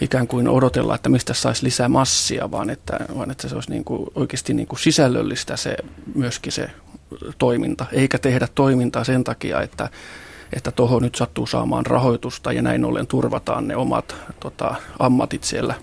ikään 0.00 0.26
kuin 0.26 0.48
odotella, 0.48 0.94
että 0.94 1.08
mistä 1.08 1.34
saisi 1.34 1.64
lisää 1.64 1.88
massia, 1.88 2.50
vaan 2.50 2.70
että, 2.70 2.98
vaan 3.16 3.30
että 3.30 3.48
se 3.48 3.54
olisi 3.54 3.70
niin 3.70 3.84
kuin 3.84 4.06
oikeasti 4.14 4.54
niin 4.54 4.66
kuin 4.66 4.78
sisällöllistä 4.78 5.56
se, 5.56 5.76
myöskin 6.14 6.52
se 6.52 6.70
toiminta, 7.38 7.86
eikä 7.92 8.18
tehdä 8.18 8.48
toimintaa 8.54 9.04
sen 9.04 9.24
takia, 9.24 9.62
että 9.62 9.88
että 10.52 10.70
tuohon 10.70 11.02
nyt 11.02 11.14
sattuu 11.14 11.46
saamaan 11.46 11.86
rahoitusta 11.86 12.52
ja 12.52 12.62
näin 12.62 12.84
ollen 12.84 13.06
turvataan 13.06 13.68
ne 13.68 13.76
omat 13.76 14.16
tota, 14.40 14.74
ammatit 14.98 15.44
siellä 15.44 15.74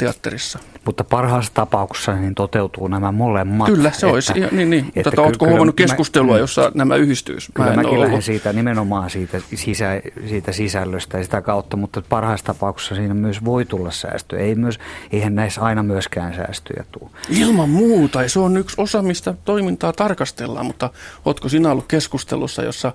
teatterissa. 0.00 0.58
Mutta 0.84 1.04
parhaassa 1.04 1.54
tapauksessa 1.54 2.14
niin 2.14 2.34
toteutuu 2.34 2.88
nämä 2.88 3.12
molemmat. 3.12 3.66
Kyllä, 3.66 3.90
se 3.92 4.06
olisi. 4.06 4.32
Että, 4.36 4.56
niin, 4.56 4.70
niin. 4.70 4.92
Että 4.96 5.10
Tätä, 5.10 5.22
oletko 5.22 5.46
huomannut 5.46 5.76
keskustelua, 5.76 6.32
mä, 6.32 6.38
jossa 6.38 6.72
nämä 6.74 6.96
yhdistyisi? 6.96 7.52
Kyllä 7.54 7.72
mäkin 7.76 8.00
lähden 8.00 8.22
siitä 8.22 8.52
nimenomaan 8.52 9.10
siitä, 9.10 9.40
sisä, 9.54 10.02
siitä 10.28 10.52
sisällöstä 10.52 11.18
ja 11.18 11.24
sitä 11.24 11.42
kautta, 11.42 11.76
mutta 11.76 12.02
parhaassa 12.08 12.46
tapauksessa 12.46 12.94
siinä 12.94 13.14
myös 13.14 13.44
voi 13.44 13.64
tulla 13.64 13.90
säästöjä. 13.90 14.42
Ei 14.42 14.54
myös, 14.54 14.78
eihän 15.12 15.34
näissä 15.34 15.60
aina 15.60 15.82
myöskään 15.82 16.34
säästöjä 16.34 16.84
tule. 16.92 17.10
Ilman 17.28 17.68
muuta, 17.68 18.28
se 18.28 18.38
on 18.38 18.56
yksi 18.56 18.74
osa, 18.78 19.02
mistä 19.02 19.34
toimintaa 19.44 19.92
tarkastellaan, 19.92 20.66
mutta 20.66 20.90
oletko 21.24 21.48
sinä 21.48 21.70
ollut 21.70 21.86
keskustelussa, 21.88 22.62
jossa 22.62 22.92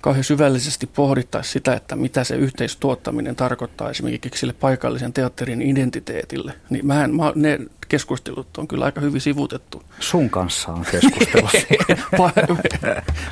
kauhean 0.00 0.24
syvällisesti 0.24 0.86
pohdittaisi 0.86 1.50
sitä, 1.50 1.74
että 1.74 1.96
mitä 1.96 2.24
se 2.24 2.36
yhteistuottaminen 2.36 3.36
tarkoittaa 3.36 3.90
esimerkiksi 3.90 4.40
sille 4.40 4.52
paikallisen 4.52 5.12
teatterin 5.12 5.62
identiteetille. 5.62 6.52
Niin 6.70 6.86
mä 6.86 7.04
en, 7.04 7.14
mä, 7.14 7.32
ne 7.34 7.58
keskustelut 7.88 8.58
on 8.58 8.68
kyllä 8.68 8.84
aika 8.84 9.00
hyvin 9.00 9.20
sivutettu. 9.20 9.82
Sun 10.00 10.30
kanssa 10.30 10.72
on 10.72 10.84
keskustelu. 10.90 11.48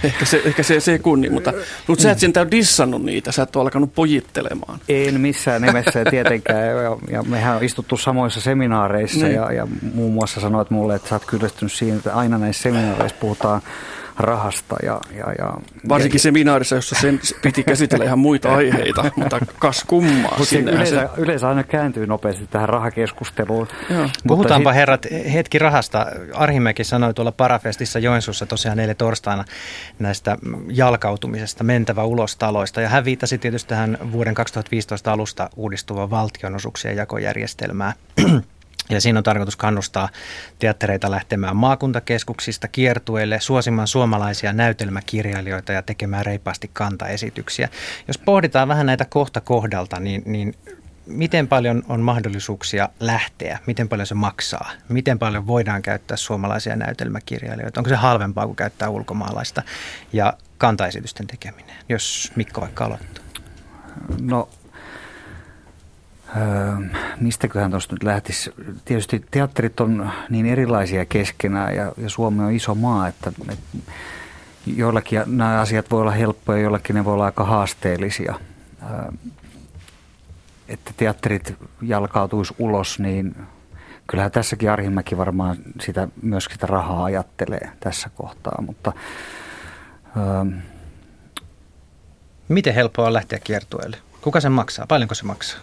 ehkä 0.05 0.25
se, 0.25 0.43
ehkä 0.45 0.63
se 0.63 0.81
sekunni, 0.81 1.31
mutta, 1.31 1.53
mutta 1.87 2.03
sä 2.03 2.11
et 2.11 2.19
sentään 2.19 2.51
dissannut 2.51 3.03
niitä, 3.03 3.33
sä 3.33 3.43
et 3.43 3.57
ole 3.57 3.63
alkanut 3.63 3.95
pojittelemaan. 3.95 4.81
En 4.89 5.21
missään 5.21 5.63
nimessä 5.63 6.05
tietenkään. 6.11 6.67
Ja, 6.67 6.97
ja 7.11 7.23
mehän 7.23 7.57
on 7.57 7.65
istuttu 7.65 7.97
samoissa 7.97 8.41
seminaareissa 8.41 9.27
niin. 9.27 9.35
ja, 9.35 9.53
ja 9.53 9.69
muun 9.95 10.13
muassa 10.13 10.41
sanoit 10.41 10.71
mulle, 10.71 10.95
että 10.95 11.09
sä 11.09 11.15
oot 11.15 11.25
kyllästynyt 11.25 11.73
siinä, 11.73 11.97
että 11.97 12.15
aina 12.15 12.39
näissä 12.39 12.63
seminaareissa 12.63 13.17
puhutaan 13.21 13.63
rahasta. 14.19 14.77
Ja, 14.83 15.01
ja, 15.17 15.33
ja, 15.39 15.55
Varsinkin 15.89 16.19
ja, 16.19 16.23
seminaarissa, 16.23 16.75
jossa 16.75 16.97
sen 17.01 17.21
piti 17.43 17.65
käsitellä 17.65 18.05
ihan 18.05 18.19
muita 18.19 18.55
aiheita, 18.55 19.11
mutta 19.17 19.41
kas 19.59 19.85
kummaa. 19.87 20.45
Sinne 20.45 20.73
yleensä, 20.73 21.11
se... 21.15 21.21
yleensä 21.21 21.49
aina 21.49 21.65
kääntyy 21.65 22.07
nopeasti 22.07 22.47
tähän 22.47 22.69
rahakeskusteluun. 22.69 23.69
Joo. 23.91 24.09
Puhutaanpa 24.27 24.71
sit... 24.71 24.77
herrat 24.77 25.07
hetki 25.33 25.59
rahasta. 25.59 26.07
Arhimäki 26.35 26.85
sanoi 26.85 27.15
tuolla 27.15 27.33
Parafestissa 27.33 27.99
Joensuussa 27.99 28.47
tosiaan 28.47 28.81
eilen 28.81 28.97
torstaina 28.97 29.45
näistä 29.99 30.37
jalkautumisesta, 30.69 31.65
mentävä 31.65 32.05
ulos 32.05 32.37
taloista. 32.37 32.81
Ja 32.81 32.89
hän 32.89 33.05
viittasi 33.05 33.39
tietysti 33.39 33.69
tähän 33.69 33.99
vuoden 34.13 34.35
2015 34.35 35.13
alusta 35.13 35.51
uudistuvan 35.57 36.11
valtionosuuksien 36.11 36.97
jakojärjestelmää. 36.97 37.93
Ja 38.91 39.01
siinä 39.01 39.19
on 39.19 39.25
tarkoitus 39.25 39.57
kannustaa 39.57 40.09
teattereita 40.59 41.11
lähtemään 41.11 41.57
maakuntakeskuksista 41.57 42.69
kiertueille, 42.69 43.41
suosimaan 43.41 43.89
suomalaisia 43.89 44.53
näytelmäkirjailijoita 44.53 45.73
ja 45.73 45.83
tekemään 45.83 46.27
reippaasti 46.27 46.71
kantaesityksiä. 46.73 47.69
Jos 48.09 48.19
pohditaan 48.19 48.69
vähän 48.69 48.87
näitä 48.87 49.05
kohta 49.05 49.41
kohdalta, 49.41 50.01
niin, 50.01 50.23
niin 50.27 50.55
miten 51.07 51.49
paljon 51.49 51.83
on 51.89 52.01
mahdollisuuksia 52.01 52.89
lähteä, 53.01 53.59
miten 53.67 53.89
paljon 53.89 54.07
se 54.07 54.15
maksaa, 54.15 54.71
miten 54.89 55.19
paljon 55.19 55.47
voidaan 55.47 55.83
käyttää 55.83 56.17
suomalaisia 56.17 56.77
näytelmäkirjailijoita, 56.77 57.81
onko 57.81 57.89
se 57.89 57.97
halvempaa 57.97 58.47
kuin 58.47 58.57
käyttää 58.57 58.89
ulkomaalaista 58.89 59.63
ja 60.13 60.33
kantaesitysten 60.59 61.27
tekeminen, 61.27 61.77
jos 61.89 62.33
Mikko 62.37 62.61
vaikka 62.61 62.85
aloittaa. 62.85 63.25
No 64.21 64.49
Öö, 66.37 67.01
mistäköhän 67.21 67.71
tuosta 67.71 67.95
nyt 67.95 68.03
lähtisi? 68.03 68.55
Tietysti 68.85 69.25
teatterit 69.31 69.81
on 69.81 70.11
niin 70.31 70.47
erilaisia 70.47 71.05
keskenään 71.05 71.77
ja, 71.77 71.93
ja 71.97 72.09
Suomi 72.09 72.45
on 72.45 72.53
iso 72.53 72.75
maa, 72.75 73.09
että, 73.09 73.33
että 73.53 73.93
joillakin 74.67 75.23
nämä 75.27 75.61
asiat 75.61 75.91
voi 75.91 76.01
olla 76.01 76.11
helppoja, 76.11 76.63
joillakin 76.63 76.97
ne 76.97 77.05
voi 77.05 77.15
olla 77.15 77.25
aika 77.25 77.45
haasteellisia. 77.45 78.35
Öö, 78.83 79.13
että 80.69 80.91
teatterit 80.97 81.55
jalkautuisi 81.83 82.55
ulos, 82.59 82.99
niin 82.99 83.37
kyllähän 84.07 84.33
tässäkin 84.33 84.71
Arhimäki 84.71 85.17
varmaan 85.17 85.57
sitä, 85.81 86.09
myös 86.23 86.45
sitä 86.45 86.67
rahaa 86.67 87.05
ajattelee 87.05 87.71
tässä 87.81 88.11
kohtaa, 88.15 88.63
mutta... 88.63 88.93
Öö, 90.17 90.61
Miten 92.49 92.75
helppoa 92.75 93.07
on 93.07 93.13
lähteä 93.13 93.39
kiertueelle? 93.45 93.97
Kuka 94.21 94.41
sen 94.41 94.53
maksaa? 94.53 94.87
Paljonko 94.87 95.15
se 95.15 95.25
maksaa? 95.25 95.61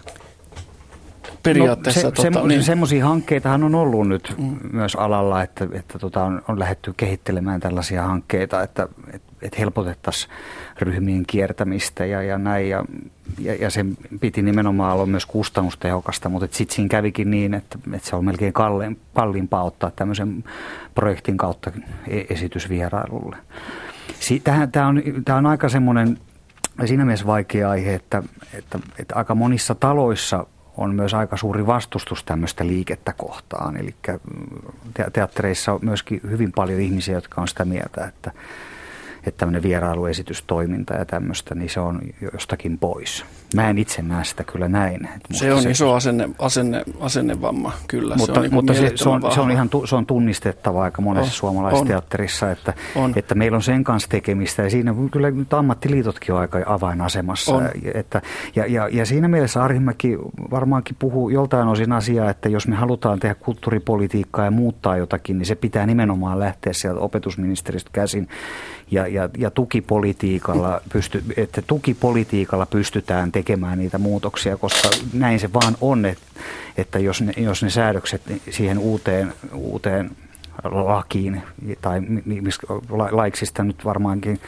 Periaatteessa. 1.43 2.07
No, 2.07 2.15
se, 2.15 2.31
tota, 2.31 2.47
niin. 2.47 2.63
Semmoisia 2.63 3.05
hankkeitahan 3.05 3.63
on 3.63 3.75
ollut 3.75 4.07
nyt 4.07 4.35
mm. 4.37 4.57
myös 4.71 4.95
alalla, 4.95 5.43
että, 5.43 5.67
että 5.71 5.99
tota 5.99 6.23
on, 6.23 6.41
on 6.47 6.59
lähdetty 6.59 6.93
kehittelemään 6.97 7.59
tällaisia 7.59 8.03
hankkeita, 8.03 8.63
että 8.63 8.87
et, 9.13 9.21
et 9.41 9.59
helpotettaisiin 9.59 10.31
ryhmien 10.79 11.23
kiertämistä 11.27 12.05
ja, 12.05 12.21
ja 12.21 12.37
näin. 12.37 12.69
Ja, 12.69 12.85
ja, 13.39 13.55
ja 13.55 13.69
se 13.69 13.85
piti 14.19 14.41
nimenomaan 14.41 14.93
olla 14.93 15.05
myös 15.05 15.25
kustannustehokasta, 15.25 16.29
mutta 16.29 16.47
sitten 16.51 16.75
siinä 16.75 16.89
kävikin 16.89 17.31
niin, 17.31 17.53
että, 17.53 17.79
että 17.93 18.09
se 18.09 18.15
on 18.15 18.25
melkein 18.25 18.53
kalliin, 18.53 18.99
kalliimpaa 19.13 19.63
ottaa 19.63 19.91
tämmöisen 19.91 20.43
projektin 20.95 21.37
kautta 21.37 21.71
e, 22.07 22.21
esitysvierailulle. 22.29 23.37
Tämä 24.71 24.87
on, 24.87 25.03
tämä 25.25 25.37
on 25.37 25.45
aika 25.45 25.69
semmoinen 25.69 26.17
siinä 26.85 27.05
mielessä 27.05 27.25
vaikea 27.25 27.69
aihe, 27.69 27.93
että, 27.93 28.23
että, 28.53 28.79
että 28.99 29.15
aika 29.15 29.35
monissa 29.35 29.75
taloissa 29.75 30.45
on 30.77 30.95
myös 30.95 31.13
aika 31.13 31.37
suuri 31.37 31.67
vastustus 31.67 32.23
tämmöistä 32.23 32.67
liikettä 32.67 33.13
kohtaan. 33.13 33.77
Eli 33.77 33.95
teattereissa 35.13 35.73
on 35.73 35.79
myöskin 35.81 36.21
hyvin 36.29 36.51
paljon 36.51 36.81
ihmisiä, 36.81 37.15
jotka 37.15 37.41
on 37.41 37.47
sitä 37.47 37.65
mieltä, 37.65 38.05
että, 38.05 38.31
että 39.17 39.37
tämmöinen 39.37 39.63
vierailuesitystoiminta 39.63 40.93
ja 40.93 41.05
tämmöistä, 41.05 41.55
niin 41.55 41.69
se 41.69 41.79
on 41.79 42.01
jostakin 42.33 42.77
pois. 42.77 43.25
Mä 43.53 43.69
en 43.69 43.77
itse 43.77 44.01
näe 44.01 44.23
sitä 44.23 44.43
kyllä 44.43 44.67
näin. 44.67 45.09
Se 45.31 45.53
on 45.53 45.61
se, 45.61 45.71
iso 45.71 45.93
asenne, 45.93 46.29
asenne, 46.39 46.83
asennevamma, 46.99 47.71
kyllä. 47.87 48.15
Mutta, 48.15 48.33
se 48.33 48.39
on, 48.39 48.43
niin 48.43 48.53
mutta 48.53 48.73
se, 48.73 48.91
se, 48.95 49.09
on, 49.09 49.31
se 49.33 49.41
on 49.41 49.51
ihan 49.51 49.69
tu, 49.69 49.87
se 49.87 49.95
on 49.95 50.05
tunnistettava 50.05 50.83
aika 50.83 51.01
monessa 51.01 51.31
on, 51.31 51.35
suomalaisteatterissa, 51.35 52.51
että, 52.51 52.73
on. 52.95 53.13
että 53.15 53.35
meillä 53.35 53.55
on 53.55 53.63
sen 53.63 53.83
kanssa 53.83 54.09
tekemistä. 54.09 54.63
Ja 54.63 54.69
siinä 54.69 54.95
kyllä 55.11 55.31
nyt 55.31 55.53
ammattiliitotkin 55.53 56.35
on 56.35 56.41
aika 56.41 56.59
avainasemassa. 56.65 57.55
On. 57.55 57.69
Että, 57.93 58.21
ja, 58.55 58.65
ja, 58.65 58.87
ja 58.91 59.05
siinä 59.05 59.27
mielessä 59.27 59.63
Arhimäki 59.63 60.17
varmaankin 60.51 60.95
puhuu 60.99 61.29
joltain 61.29 61.67
osin 61.67 61.91
asiaa, 61.91 62.29
että 62.29 62.49
jos 62.49 62.67
me 62.67 62.75
halutaan 62.75 63.19
tehdä 63.19 63.35
kulttuuripolitiikkaa 63.35 64.45
ja 64.45 64.51
muuttaa 64.51 64.97
jotakin, 64.97 65.37
niin 65.37 65.45
se 65.45 65.55
pitää 65.55 65.85
nimenomaan 65.85 66.39
lähteä 66.39 66.73
sieltä 66.73 66.99
opetusministeristä 66.99 67.89
käsin. 67.93 68.27
Ja, 68.91 69.07
ja, 69.07 69.29
ja 69.37 69.51
tukipolitiikalla, 69.51 70.81
pysty, 70.93 71.23
että 71.37 71.61
tukipolitiikalla 71.61 72.65
pystytään 72.65 73.31
tekemään 73.31 73.42
tekemään 73.43 73.77
niitä 73.77 73.97
muutoksia, 73.97 74.57
koska 74.57 74.89
näin 75.13 75.39
se 75.39 75.53
vaan 75.53 75.75
on, 75.81 76.05
että, 76.05 76.25
että 76.77 76.99
jos, 76.99 77.21
ne, 77.21 77.33
jos 77.37 77.63
ne 77.63 77.69
säädökset 77.69 78.21
siihen 78.49 78.77
uuteen, 78.79 79.33
uuteen 79.53 80.11
lakiin 80.63 81.41
tai 81.81 82.01
laiksista 83.11 83.63
nyt 83.63 83.85
varmaankin 83.85 84.39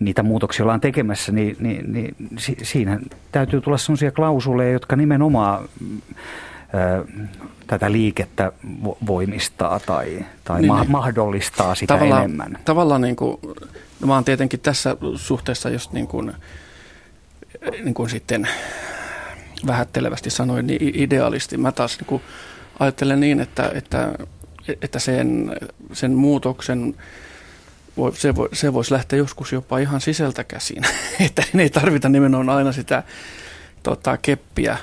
niitä 0.00 0.22
muutoksia 0.22 0.64
ollaan 0.64 0.80
tekemässä, 0.80 1.32
niin, 1.32 1.56
niin, 1.60 1.92
niin 1.92 2.14
siinä 2.62 3.00
täytyy 3.32 3.60
tulla 3.60 3.78
sellaisia 3.78 4.12
klausuleja, 4.12 4.72
jotka 4.72 4.96
nimenomaan 4.96 5.68
ö, 6.74 7.04
tätä 7.66 7.92
liikettä 7.92 8.52
voimistaa 9.06 9.80
tai, 9.80 10.24
tai 10.44 10.60
niin, 10.60 10.68
ma- 10.68 10.80
niin. 10.80 10.90
mahdollistaa 10.90 11.74
sitä 11.74 11.94
tavallaan, 11.94 12.24
enemmän. 12.24 12.58
Tavallaan 12.64 13.00
niin 13.00 13.16
kuin, 13.16 13.36
no 14.00 14.06
mä 14.06 14.14
oon 14.14 14.24
tietenkin 14.24 14.60
tässä 14.60 14.96
suhteessa 15.14 15.70
just 15.70 15.92
niin 15.92 16.06
kuin, 16.06 16.32
niin 17.84 17.94
kuin 17.94 18.10
sitten 18.10 18.48
vähättelevästi 19.66 20.30
sanoin, 20.30 20.66
niin 20.66 21.00
idealisti. 21.00 21.56
Mä 21.56 21.72
taas 21.72 21.98
niin 21.98 22.06
kuin 22.06 22.22
ajattelen 22.78 23.20
niin, 23.20 23.40
että, 23.40 23.70
että, 23.74 24.12
että 24.82 24.98
sen, 24.98 25.56
sen 25.92 26.12
muutoksen 26.12 26.94
voi, 27.96 28.16
se, 28.16 28.34
voi, 28.34 28.48
se 28.52 28.72
voisi 28.72 28.92
lähteä 28.92 29.18
joskus 29.18 29.52
jopa 29.52 29.78
ihan 29.78 30.00
sisältä 30.00 30.44
käsin, 30.44 30.82
että 31.26 31.42
ei 31.58 31.70
tarvita 31.70 32.08
nimenomaan 32.08 32.56
aina 32.56 32.72
sitä 32.72 33.02
tota, 33.82 34.16
keppiä 34.16 34.76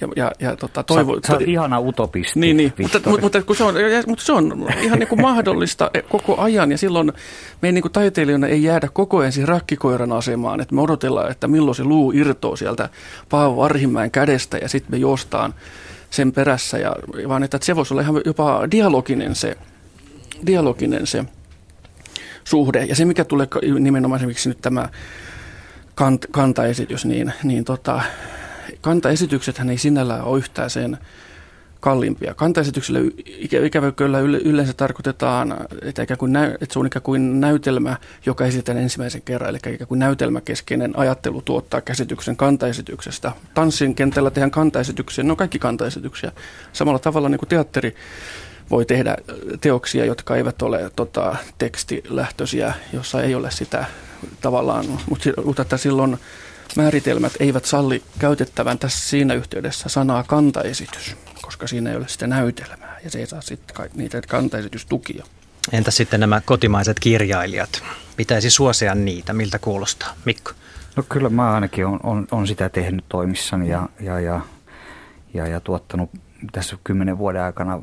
ja, 0.00 0.08
ja, 0.16 0.32
ja 0.38 0.56
tota, 0.56 0.82
toivo, 0.82 1.14
sä, 1.14 1.20
sä 1.26 1.32
oot 1.32 1.42
ihana 1.42 1.80
utopisti, 1.80 2.40
Niin, 2.40 2.56
niin 2.56 2.72
mutta, 2.78 3.00
mutta, 3.04 3.22
mutta, 3.22 3.42
kun 3.42 3.56
se 3.56 3.64
on, 3.64 3.74
mutta 4.06 4.24
se 4.24 4.32
on 4.32 4.66
ihan 4.80 4.98
niin 4.98 5.08
kuin 5.08 5.20
mahdollista 5.20 5.90
koko 6.08 6.40
ajan 6.40 6.70
ja 6.70 6.78
silloin 6.78 7.12
me 7.62 7.72
niin 7.72 7.82
kuin 7.82 7.92
taiteilijana 7.92 8.46
ei 8.46 8.62
jäädä 8.62 8.88
koko 8.92 9.18
ajan 9.18 9.32
siihen 9.32 9.48
rakkikoiran 9.48 10.12
asemaan, 10.12 10.60
että 10.60 10.74
me 10.74 10.80
odotellaan, 10.80 11.30
että 11.30 11.48
milloin 11.48 11.74
se 11.74 11.84
luu 11.84 12.12
irtoo 12.12 12.56
sieltä 12.56 12.88
Paavo 13.28 13.62
Arhimäen 13.62 14.10
kädestä 14.10 14.58
ja 14.58 14.68
sitten 14.68 14.90
me 14.90 14.98
juostaan 14.98 15.54
sen 16.10 16.32
perässä, 16.32 16.78
ja, 16.78 16.96
vaan 17.28 17.42
että, 17.42 17.56
että 17.56 17.66
se 17.66 17.76
voisi 17.76 17.94
olla 17.94 18.02
ihan 18.02 18.20
jopa 18.24 18.70
dialoginen 18.70 19.34
se, 19.34 19.56
dialoginen 20.46 21.06
se 21.06 21.24
suhde. 22.44 22.84
Ja 22.84 22.96
se, 22.96 23.04
mikä 23.04 23.24
tulee 23.24 23.46
nimenomaan 23.80 24.18
esimerkiksi 24.18 24.48
nyt 24.48 24.60
tämä 24.60 24.88
kant, 25.94 26.26
kantaesitys, 26.30 27.04
niin, 27.04 27.32
niin 27.42 27.64
tota, 27.64 28.02
kantaesityksethän 28.80 29.70
ei 29.70 29.78
sinällään 29.78 30.24
ole 30.24 30.38
yhtään 30.38 30.70
sen 30.70 30.98
kalliimpia. 31.84 32.34
Kantaesityksellä 32.34 33.00
ikävä 33.64 33.92
kyllä 33.92 34.18
yleensä 34.20 34.72
tarkoitetaan, 34.72 35.56
että, 35.82 36.02
ikään 36.02 36.18
kuin 36.18 36.36
että 36.36 36.72
se 36.72 36.78
on 36.78 36.86
ikään 36.86 37.02
kuin 37.02 37.40
näytelmä, 37.40 37.96
joka 38.26 38.44
esitetään 38.44 38.78
ensimmäisen 38.78 39.22
kerran, 39.22 39.50
eli 39.50 39.56
ikään 39.56 39.88
kuin 39.88 39.98
näytelmäkeskeinen 39.98 40.98
ajattelu 40.98 41.42
tuottaa 41.42 41.80
käsityksen 41.80 42.36
kantaesityksestä. 42.36 43.32
Tanssin 43.54 43.94
kentällä 43.94 44.30
tehdään 44.30 44.50
kantaesityksiä, 44.50 45.24
ne 45.24 45.30
on 45.30 45.36
kaikki 45.36 45.58
kantaesityksiä. 45.58 46.32
Samalla 46.72 46.98
tavalla 46.98 47.28
niin 47.28 47.38
kuin 47.38 47.48
teatteri 47.48 47.94
voi 48.70 48.84
tehdä 48.84 49.16
teoksia, 49.60 50.04
jotka 50.04 50.36
eivät 50.36 50.62
ole 50.62 50.90
tota, 50.96 51.36
tekstilähtöisiä, 51.58 52.74
jossa 52.92 53.22
ei 53.22 53.34
ole 53.34 53.50
sitä 53.50 53.84
tavallaan, 54.40 54.84
mutta 55.44 55.62
että 55.62 55.76
silloin 55.76 56.18
määritelmät 56.76 57.32
eivät 57.40 57.64
salli 57.64 58.02
käytettävän 58.18 58.78
tässä 58.78 59.08
siinä 59.08 59.34
yhteydessä 59.34 59.88
sanaa 59.88 60.22
kantaesitys, 60.22 61.16
koska 61.42 61.66
siinä 61.66 61.90
ei 61.90 61.96
ole 61.96 62.08
sitä 62.08 62.26
näytelmää 62.26 62.98
ja 63.04 63.10
se 63.10 63.18
ei 63.18 63.26
saa 63.26 63.40
sitten 63.40 63.90
niitä 63.94 64.20
kantaesitystukia. 64.28 65.24
Entä 65.72 65.90
sitten 65.90 66.20
nämä 66.20 66.40
kotimaiset 66.40 67.00
kirjailijat? 67.00 67.82
Pitäisi 68.16 68.50
suosia 68.50 68.94
niitä. 68.94 69.32
Miltä 69.32 69.58
kuulostaa? 69.58 70.14
Mikko? 70.24 70.52
No 70.96 71.02
kyllä 71.08 71.28
mä 71.28 71.54
ainakin 71.54 71.86
on, 71.86 72.00
on, 72.02 72.26
on 72.30 72.46
sitä 72.46 72.68
tehnyt 72.68 73.04
toimissani 73.08 73.68
ja, 73.68 73.88
ja, 74.00 74.20
ja, 74.20 74.40
ja, 75.34 75.46
ja 75.46 75.60
tuottanut 75.60 76.10
tässä 76.52 76.76
kymmenen 76.84 77.18
vuoden 77.18 77.42
aikana 77.42 77.80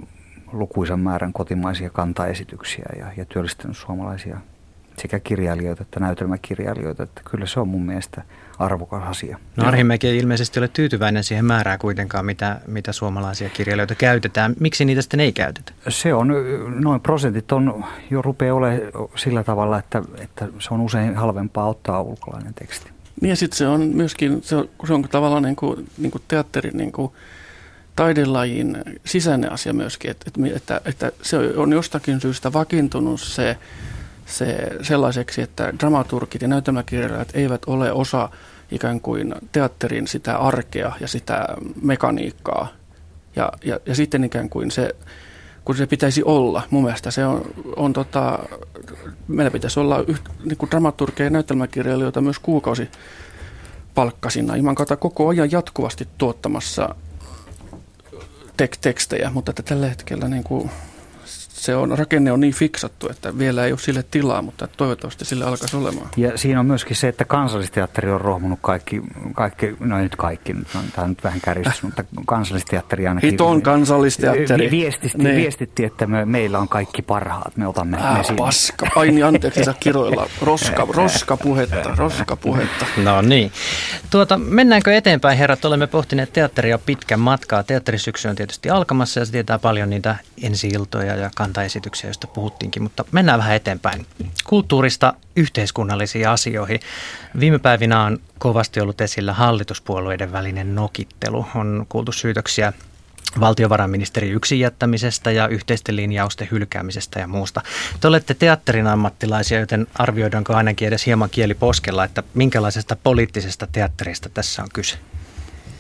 lukuisan 0.51 0.99
määrän 0.99 1.33
kotimaisia 1.33 1.89
kantaesityksiä 1.89 2.85
ja, 2.99 3.05
ja 3.17 3.25
työllistänyt 3.25 3.77
suomalaisia 3.77 4.37
sekä 4.97 5.19
kirjailijoita 5.19 5.81
että 5.81 5.99
näytelmäkirjailijoita. 5.99 7.03
Että 7.03 7.21
kyllä 7.31 7.45
se 7.45 7.59
on 7.59 7.67
mun 7.67 7.85
mielestä 7.85 8.21
arvokas 8.61 9.03
asia. 9.03 9.39
No 9.55 9.67
Arhimäki 9.67 10.07
ei 10.07 10.17
ilmeisesti 10.17 10.59
ole 10.59 10.67
tyytyväinen 10.67 11.23
siihen 11.23 11.45
määrään 11.45 11.79
kuitenkaan, 11.79 12.25
mitä, 12.25 12.61
mitä 12.67 12.91
suomalaisia 12.91 13.49
kirjailijoita 13.49 13.95
käytetään. 13.95 14.55
Miksi 14.59 14.85
niitä 14.85 15.01
sitten 15.01 15.19
ei 15.19 15.31
käytetä? 15.31 15.71
Se 15.89 16.13
on, 16.13 16.33
noin 16.67 17.01
prosentit 17.01 17.51
on 17.51 17.85
jo 18.11 18.21
rupeaa 18.21 18.55
olemaan 18.55 18.81
sillä 19.15 19.43
tavalla, 19.43 19.79
että, 19.79 20.01
että 20.17 20.47
se 20.59 20.73
on 20.73 20.81
usein 20.81 21.15
halvempaa 21.15 21.67
ottaa 21.67 22.01
ulkolainen 22.01 22.53
teksti. 22.53 22.89
Niin 23.21 23.29
ja 23.29 23.35
sitten 23.35 23.57
se 23.57 23.67
on 23.67 23.81
myöskin, 23.81 24.41
se 24.43 24.55
on, 24.55 24.69
se 24.87 24.93
on 24.93 25.01
tavallaan 25.01 25.43
niin 25.43 25.55
kuin, 25.55 25.87
niin 25.97 26.11
kuin 26.11 26.23
teatterin 26.27 26.77
niin 26.77 26.91
kuin 26.91 27.11
taidelajin 27.95 28.77
sisäinen 29.05 29.51
asia 29.51 29.73
myöskin, 29.73 30.11
että, 30.11 30.31
että, 30.55 30.81
että 30.85 31.11
se 31.21 31.37
on 31.37 31.71
jostakin 31.71 32.21
syystä 32.21 32.53
vakiintunut 32.53 33.21
se, 33.21 33.57
se 34.25 34.67
sellaiseksi, 34.81 35.41
että 35.41 35.73
dramaturgit 35.79 36.41
ja 36.41 36.47
näytelmäkirjailijat 36.47 37.29
eivät 37.33 37.61
ole 37.67 37.91
osa 37.91 38.29
ikään 38.71 39.01
kuin 39.01 39.35
teatterin 39.51 40.07
sitä 40.07 40.37
arkea 40.37 40.91
ja 40.99 41.07
sitä 41.07 41.47
mekaniikkaa. 41.81 42.67
Ja, 43.35 43.51
ja, 43.63 43.79
ja 43.85 43.95
sitten 43.95 44.23
ikään 44.23 44.49
kuin 44.49 44.71
se, 44.71 44.95
kun 45.65 45.75
se 45.75 45.87
pitäisi 45.87 46.23
olla, 46.23 46.63
mun 46.69 46.83
mielestä 46.83 47.11
se 47.11 47.25
on, 47.25 47.45
on 47.75 47.93
tota, 47.93 48.39
meillä 49.27 49.51
pitäisi 49.51 49.79
olla 49.79 50.03
yht, 50.07 50.29
niin 50.43 50.57
kuin 50.57 50.71
dramaturgeja 50.71 51.27
ja 51.27 51.29
näytelmäkirjailijoita 51.29 52.21
myös 52.21 52.39
kuukausi 52.39 52.89
palkkasina, 53.95 54.55
ilman 54.55 54.75
kautta 54.75 54.97
koko 54.97 55.27
ajan 55.27 55.51
jatkuvasti 55.51 56.07
tuottamassa 56.17 56.95
tek- 58.61 58.77
tekstejä, 58.81 59.31
mutta 59.33 59.49
että 59.49 59.63
tällä 59.63 59.89
hetkellä 59.89 60.27
niin 60.27 60.43
kuin 60.43 60.71
se 61.61 61.75
on, 61.75 61.97
rakenne 61.99 62.31
on 62.31 62.39
niin 62.39 62.53
fiksattu, 62.53 63.09
että 63.09 63.37
vielä 63.37 63.65
ei 63.65 63.71
ole 63.71 63.79
sille 63.79 64.03
tilaa, 64.11 64.41
mutta 64.41 64.67
toivottavasti 64.77 65.25
sille 65.25 65.45
alkaisi 65.45 65.77
olemaan. 65.77 66.09
Ja 66.17 66.37
siinä 66.37 66.59
on 66.59 66.65
myöskin 66.65 66.95
se, 66.95 67.07
että 67.07 67.25
kansallisteatteri 67.25 68.11
on 68.11 68.21
rohmunut 68.21 68.59
kaikki, 68.61 69.01
kaikki 69.35 69.75
no 69.79 69.97
ei 69.97 70.03
nyt 70.03 70.15
kaikki, 70.15 70.53
tämä 70.73 71.03
on 71.03 71.09
nyt 71.09 71.23
vähän 71.23 71.41
kärjistys, 71.41 71.83
mutta 71.87 72.03
kansallisteatteri 72.25 73.07
ainakin. 73.07 73.29
Hiton 73.31 73.61
kansallisteatteri. 73.61 74.71
Viestitti, 74.71 75.17
niin. 75.17 75.35
viestitti 75.35 75.85
että 75.85 76.07
me, 76.07 76.25
meillä 76.25 76.59
on 76.59 76.67
kaikki 76.67 77.01
parhaat, 77.01 77.57
me 77.57 77.67
otamme 77.67 77.97
Ää, 78.01 78.23
sinne. 78.23 78.37
paska, 78.37 78.87
ai 78.95 79.11
niin 79.11 79.25
anteeksi 79.25 79.63
saa 79.63 79.75
kiroilla, 79.79 80.27
roska, 80.41 80.87
roska 80.89 81.37
puhetta, 81.37 81.95
roska 81.97 82.35
puhetta. 82.35 82.85
No 83.03 83.21
niin. 83.21 83.51
Tuota, 84.11 84.37
mennäänkö 84.37 84.95
eteenpäin 84.95 85.37
herrat, 85.37 85.65
olemme 85.65 85.87
pohtineet 85.87 86.33
teatteria 86.33 86.77
pitkän 86.77 87.19
matkaa. 87.19 87.63
Teatterisyksy 87.63 88.27
on 88.27 88.35
tietysti 88.35 88.69
alkamassa 88.69 89.19
ja 89.19 89.25
se 89.25 89.31
tietää 89.31 89.59
paljon 89.59 89.89
niitä 89.89 90.15
ensi-iltoja 90.41 91.15
ja 91.15 91.21
kan 91.21 91.31
kantaesityksiä, 91.35 92.07
joista 92.07 92.27
puhuttiinkin, 92.27 92.83
mutta 92.83 93.05
mennään 93.11 93.39
vähän 93.39 93.55
eteenpäin. 93.55 94.05
Kulttuurista 94.43 95.13
yhteiskunnallisiin 95.35 96.29
asioihin. 96.29 96.79
Viime 97.39 97.59
päivinä 97.59 98.03
on 98.03 98.17
kovasti 98.39 98.81
ollut 98.81 99.01
esillä 99.01 99.33
hallituspuolueiden 99.33 100.31
välinen 100.31 100.75
nokittelu. 100.75 101.45
On 101.55 101.85
kuultu 101.89 102.11
syytöksiä 102.11 102.73
valtiovarainministeri 103.39 104.29
yksin 104.29 104.59
jättämisestä 104.59 105.31
ja 105.31 105.47
yhteisten 105.47 105.95
linjausten 105.95 106.47
hylkäämisestä 106.51 107.19
ja 107.19 107.27
muusta. 107.27 107.61
Te 107.99 108.07
olette 108.07 108.33
teatterin 108.33 108.87
ammattilaisia, 108.87 109.59
joten 109.59 109.87
arvioidaanko 109.95 110.53
ainakin 110.53 110.87
edes 110.87 111.05
hieman 111.05 111.29
kieli 111.29 111.53
poskella, 111.53 112.03
että 112.03 112.23
minkälaisesta 112.33 112.95
poliittisesta 113.03 113.67
teatterista 113.71 114.29
tässä 114.29 114.61
on 114.61 114.69
kyse? 114.73 114.97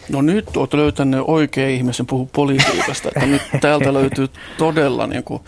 No 0.09 0.21
nyt 0.21 0.57
olet 0.57 0.73
löytänyt 0.73 1.23
oikea 1.27 1.69
ihmisen 1.69 2.05
puhu 2.05 2.29
politiikasta, 2.33 3.09
että 3.15 3.25
nyt 3.25 3.41
täältä 3.61 3.93
löytyy 3.93 4.27
todella 4.57 5.07
niin 5.07 5.23
kuin 5.23 5.43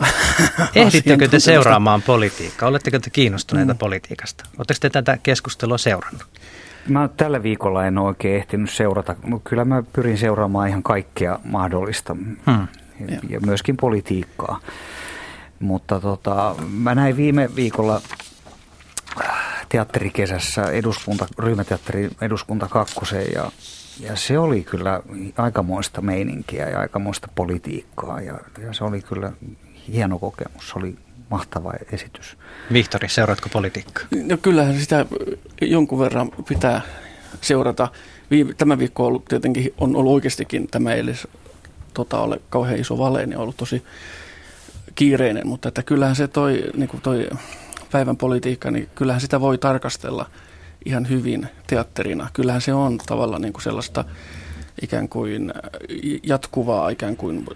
Ehdittekö 0.74 1.28
te 1.28 1.38
seuraamaan 1.38 2.02
politiikkaa? 2.02 2.68
Oletteko 2.68 2.98
te 2.98 3.10
kiinnostuneita 3.10 3.74
mm. 3.74 3.78
politiikasta? 3.78 4.44
Oletteko 4.58 4.78
te 4.80 4.90
tätä 4.90 5.18
keskustelua 5.22 5.78
seurannut? 5.78 6.24
Mä 6.88 7.08
tällä 7.16 7.42
viikolla 7.42 7.86
en 7.86 7.98
oikein 7.98 8.36
ehtinyt 8.36 8.70
seurata. 8.70 9.16
Kyllä 9.44 9.64
mä 9.64 9.82
pyrin 9.92 10.18
seuraamaan 10.18 10.68
ihan 10.68 10.82
kaikkea 10.82 11.38
mahdollista 11.44 12.14
hmm. 12.14 12.66
ja, 13.08 13.20
ja 13.28 13.40
myöskin 13.40 13.76
politiikkaa. 13.76 14.60
Mutta 15.60 16.00
tota, 16.00 16.54
mä 16.72 16.94
näin 16.94 17.16
viime 17.16 17.48
viikolla 17.56 18.00
teatterikesässä 19.68 20.70
eduskunta, 20.70 21.26
ryhmäteatteri 21.38 22.10
eduskunta 22.20 22.68
kakkosen 22.68 23.26
ja, 23.34 23.50
ja 24.00 24.16
se 24.16 24.38
oli 24.38 24.62
kyllä 24.62 25.00
aikamoista 25.36 26.00
meininkiä 26.00 26.68
ja 26.68 26.80
aikamoista 26.80 27.28
politiikkaa 27.34 28.20
ja, 28.20 28.38
ja 28.66 28.72
se 28.72 28.84
oli 28.84 29.02
kyllä 29.02 29.32
hieno 29.88 30.18
kokemus. 30.18 30.68
Se 30.68 30.78
oli 30.78 30.96
mahtava 31.30 31.72
esitys. 31.92 32.36
Vihtori, 32.72 33.08
seuraatko 33.08 33.48
politiikkaa? 33.52 34.04
No 34.24 34.36
kyllähän 34.36 34.80
sitä 34.80 35.06
jonkun 35.60 35.98
verran 35.98 36.30
pitää 36.48 36.80
seurata. 37.40 37.88
Tämä 38.58 38.78
viikko 38.78 39.02
on 39.02 39.08
ollut 39.08 39.24
tietenkin 39.24 39.74
on 39.78 39.96
ollut 39.96 40.12
oikeastikin, 40.12 40.68
tämä 40.70 40.92
ei 40.92 41.00
edes 41.00 41.28
tota, 41.94 42.20
ole 42.20 42.40
kauhean 42.50 42.80
iso 42.80 42.98
vale, 42.98 43.26
niin 43.26 43.36
on 43.36 43.42
ollut 43.42 43.56
tosi 43.56 43.84
kiireinen, 44.94 45.46
mutta 45.46 45.68
että 45.68 45.82
kyllähän 45.82 46.16
se 46.16 46.28
toi, 46.28 46.64
niin 46.76 46.88
kuin 46.88 47.02
toi 47.02 47.28
päivän 47.92 48.16
politiikka, 48.16 48.70
niin 48.70 48.88
kyllähän 48.94 49.20
sitä 49.20 49.40
voi 49.40 49.58
tarkastella 49.58 50.26
ihan 50.84 51.08
hyvin 51.08 51.48
teatterina. 51.66 52.28
Kyllähän 52.32 52.60
se 52.60 52.74
on 52.74 52.98
tavallaan 53.06 53.42
niin 53.42 53.52
kuin 53.52 53.62
sellaista 53.62 54.04
ikään 54.82 55.08
kuin 55.08 55.52
jatkuvaa 56.22 56.88
ikään 56.88 57.16
kuin 57.16 57.46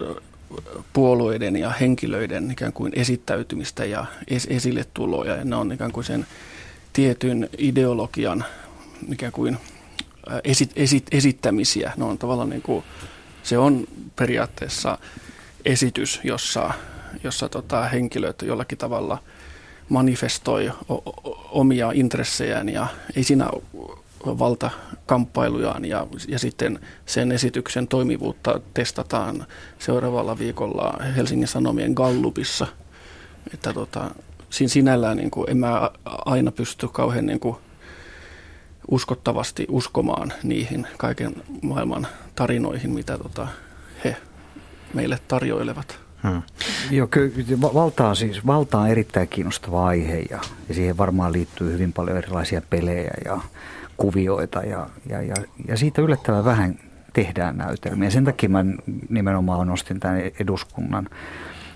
puolueiden 0.92 1.56
ja 1.56 1.70
henkilöiden 1.70 2.50
ikään 2.50 2.72
kuin 2.72 2.92
esittäytymistä 2.96 3.84
ja 3.84 4.06
es- 4.30 4.46
esille 4.48 4.84
tuloja. 4.94 5.36
Ja 5.36 5.44
ne 5.44 5.56
on 5.56 5.72
ikään 5.72 5.92
kuin 5.92 6.04
sen 6.04 6.26
tietyn 6.92 7.48
ideologian 7.58 8.44
ikään 9.12 9.32
kuin 9.32 9.56
esit- 10.44 10.72
esit- 10.76 11.08
esittämisiä. 11.12 11.92
Ne 11.96 12.04
on 12.04 12.18
tavallaan 12.18 12.50
niin 12.50 12.62
kuin, 12.62 12.84
se 13.42 13.58
on 13.58 13.86
periaatteessa 14.16 14.98
esitys, 15.64 16.20
jossa, 16.24 16.70
jossa 17.24 17.48
tota 17.48 17.82
henkilöt 17.82 18.42
jollakin 18.42 18.78
tavalla– 18.78 19.18
manifestoi 19.88 20.72
omia 21.50 21.90
intressejään 21.94 22.68
ja 22.68 22.86
ei 23.16 23.24
siinä 23.24 23.48
valtakamppailujaan 24.26 25.84
ja, 25.84 26.06
ja 26.28 26.38
sitten 26.38 26.80
sen 27.06 27.32
esityksen 27.32 27.88
toimivuutta 27.88 28.60
testataan 28.74 29.46
seuraavalla 29.78 30.38
viikolla 30.38 30.94
Helsingin 31.16 31.48
Sanomien 31.48 31.92
Gallupissa. 31.92 32.66
Että 33.54 33.72
tota, 33.72 34.10
siinä 34.50 34.68
sinällään 34.68 35.16
niin 35.16 35.30
kuin, 35.30 35.50
en 35.50 35.56
mä 35.56 35.90
aina 36.04 36.52
pysty 36.52 36.88
kauhean 36.88 37.26
niin 37.26 37.40
kuin, 37.40 37.56
uskottavasti 38.90 39.66
uskomaan 39.68 40.32
niihin 40.42 40.86
kaiken 40.98 41.34
maailman 41.62 42.06
tarinoihin, 42.34 42.90
mitä 42.90 43.18
tota, 43.18 43.48
he 44.04 44.16
meille 44.94 45.18
tarjoilevat. 45.28 45.98
Hmm. 46.22 46.42
Joo, 46.90 47.06
kyllä 47.06 47.60
valta 47.60 48.08
on, 48.08 48.16
siis, 48.16 48.46
valta 48.46 48.78
on 48.78 48.88
erittäin 48.88 49.28
kiinnostava 49.28 49.86
aihe 49.86 50.18
ja, 50.30 50.40
ja 50.68 50.74
siihen 50.74 50.98
varmaan 50.98 51.32
liittyy 51.32 51.72
hyvin 51.72 51.92
paljon 51.92 52.16
erilaisia 52.16 52.62
pelejä 52.70 53.10
ja 53.24 53.40
kuvioita 53.96 54.62
ja, 54.62 54.86
ja, 55.06 55.22
ja, 55.22 55.34
ja 55.68 55.76
siitä 55.76 56.02
yllättävän 56.02 56.44
vähän 56.44 56.78
tehdään 57.12 57.56
näytelmiä. 57.56 58.10
Sen 58.10 58.24
takia 58.24 58.48
mä 58.48 58.64
nimenomaan 59.08 59.66
nostin 59.66 60.00
tämän 60.00 60.20
eduskunnan 60.40 61.08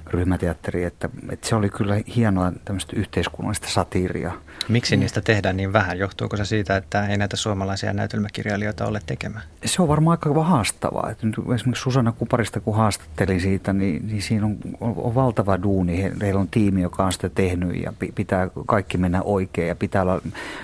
ryhmäteatteri, 0.06 0.84
että, 0.84 1.08
että 1.30 1.48
se 1.48 1.54
oli 1.54 1.68
kyllä 1.68 2.00
hienoa 2.16 2.52
tämmöistä 2.64 2.96
yhteiskunnallista 2.96 3.68
satiiria. 3.68 4.32
Miksi 4.68 4.96
niistä 4.96 5.20
tehdään 5.20 5.56
niin 5.56 5.72
vähän? 5.72 5.98
Johtuuko 5.98 6.36
se 6.36 6.44
siitä, 6.44 6.76
että 6.76 7.06
ei 7.06 7.16
näitä 7.16 7.36
suomalaisia 7.36 7.92
näytelmäkirjailijoita 7.92 8.86
ole 8.86 9.00
tekemään? 9.06 9.44
Se 9.64 9.82
on 9.82 9.88
varmaan 9.88 10.18
aika 10.24 10.44
haastavaa. 10.44 11.14
Nyt 11.22 11.36
esimerkiksi 11.54 11.82
Susanna 11.82 12.12
Kuparista, 12.12 12.60
kun 12.60 12.76
haastattelin 12.76 13.40
siitä, 13.40 13.72
niin, 13.72 14.08
niin 14.08 14.22
siinä 14.22 14.46
on, 14.46 14.56
on, 14.80 14.94
on 14.96 15.14
valtava 15.14 15.62
duuni. 15.62 16.02
Heillä 16.22 16.40
on 16.40 16.48
tiimi, 16.48 16.82
joka 16.82 17.04
on 17.04 17.12
sitä 17.12 17.28
tehnyt 17.28 17.82
ja 17.82 17.92
pitää 18.14 18.50
kaikki 18.66 18.98
mennä 18.98 19.22
oikein 19.22 19.68
ja 19.68 19.76
pitää 19.76 20.02
olla 20.02 20.20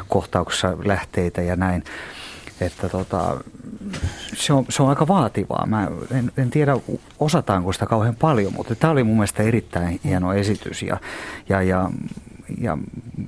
kohtauksessa 0.09 0.77
lähteitä 0.85 1.43
ja 1.43 1.57
näin 1.57 1.85
että 2.61 2.89
tota, 2.89 3.37
se, 4.35 4.53
on, 4.53 4.67
se 4.69 4.83
on 4.83 4.89
aika 4.89 5.09
vaativaa. 5.09 5.67
Mä 5.67 5.89
en, 6.11 6.33
en 6.37 6.51
tiedä, 6.51 6.77
osataanko 7.19 7.73
sitä 7.73 7.87
kauhean 7.87 8.17
paljon, 8.17 8.53
mutta 8.53 8.75
tämä 8.75 8.91
oli 8.91 9.05
mun 9.05 9.17
mielestä 9.17 9.43
erittäin 9.43 10.01
hieno 10.05 10.33
esitys 10.33 10.83
ja, 10.83 11.01
ja, 11.49 11.63
ja, 11.63 11.91
ja 12.61 12.79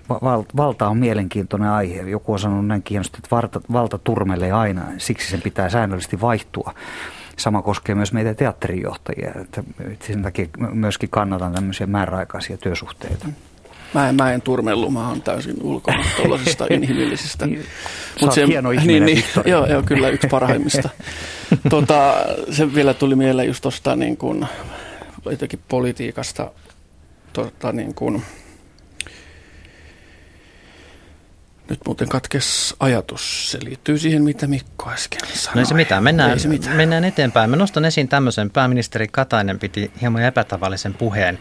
val, 0.08 0.42
valta 0.56 0.88
on 0.88 0.96
mielenkiintoinen 0.96 1.70
aihe. 1.70 2.02
Joku 2.02 2.32
on 2.32 2.38
sanonut 2.38 2.66
näin 2.66 2.82
hienosti, 2.90 3.18
että 3.18 3.36
valta, 3.36 3.60
valta 3.72 3.98
turmelee 3.98 4.52
aina, 4.52 4.82
siksi 4.98 5.30
sen 5.30 5.42
pitää 5.42 5.68
säännöllisesti 5.68 6.20
vaihtua. 6.20 6.74
Sama 7.36 7.62
koskee 7.62 7.94
myös 7.94 8.12
meitä 8.12 8.34
teatterijohtajia, 8.34 9.32
että 9.40 9.62
sen 10.00 10.22
takia 10.22 10.46
myöskin 10.72 11.08
kannatan 11.08 11.52
tämmöisiä 11.52 11.86
määräaikaisia 11.86 12.56
työsuhteita. 12.56 13.26
Mä 13.94 14.08
en, 14.08 14.14
mä 14.14 14.32
en 14.32 14.42
turmellu, 14.42 14.90
mä 14.90 15.08
oon 15.08 15.22
täysin 15.22 15.56
ulkona 15.62 16.04
tuollaisista 16.16 16.66
inhimillisistä. 16.70 17.46
Niin, 17.46 17.64
Mut 18.20 18.32
se, 18.32 18.46
hieno 18.46 18.70
ihminen, 18.70 19.06
niin, 19.06 19.24
niin, 19.34 19.50
joo, 19.50 19.66
joo, 19.66 19.82
kyllä 19.82 20.08
yksi 20.08 20.28
parhaimmista. 20.28 20.88
tota, 21.70 22.14
se 22.50 22.74
vielä 22.74 22.94
tuli 22.94 23.16
mieleen 23.16 23.48
just 23.48 23.62
tuosta 23.62 23.96
niin 23.96 24.18
jotenkin 25.30 25.60
politiikasta, 25.68 26.50
tota, 27.32 27.72
niin 27.72 27.94
kuin, 27.94 28.22
Nyt 31.68 31.80
muuten 31.86 32.08
katkes 32.08 32.74
ajatus. 32.80 33.50
Se 33.50 33.58
liittyy 33.64 33.98
siihen, 33.98 34.22
mitä 34.22 34.46
Mikko 34.46 34.90
äsken 34.90 35.20
sanoi. 35.34 35.54
No 35.54 35.60
ei 35.60 35.66
se 35.66 35.74
mitään. 35.74 36.04
Mennään, 36.04 36.30
ei 36.30 36.38
se 36.38 36.48
mitään. 36.48 36.76
mennään 36.76 37.04
eteenpäin. 37.04 37.50
Mä 37.50 37.56
nostan 37.56 37.84
esiin 37.84 38.08
tämmöisen. 38.08 38.50
Pääministeri 38.50 39.08
Katainen 39.08 39.58
piti 39.58 39.90
hieman 40.00 40.22
epätavallisen 40.22 40.94
puheen 40.94 41.38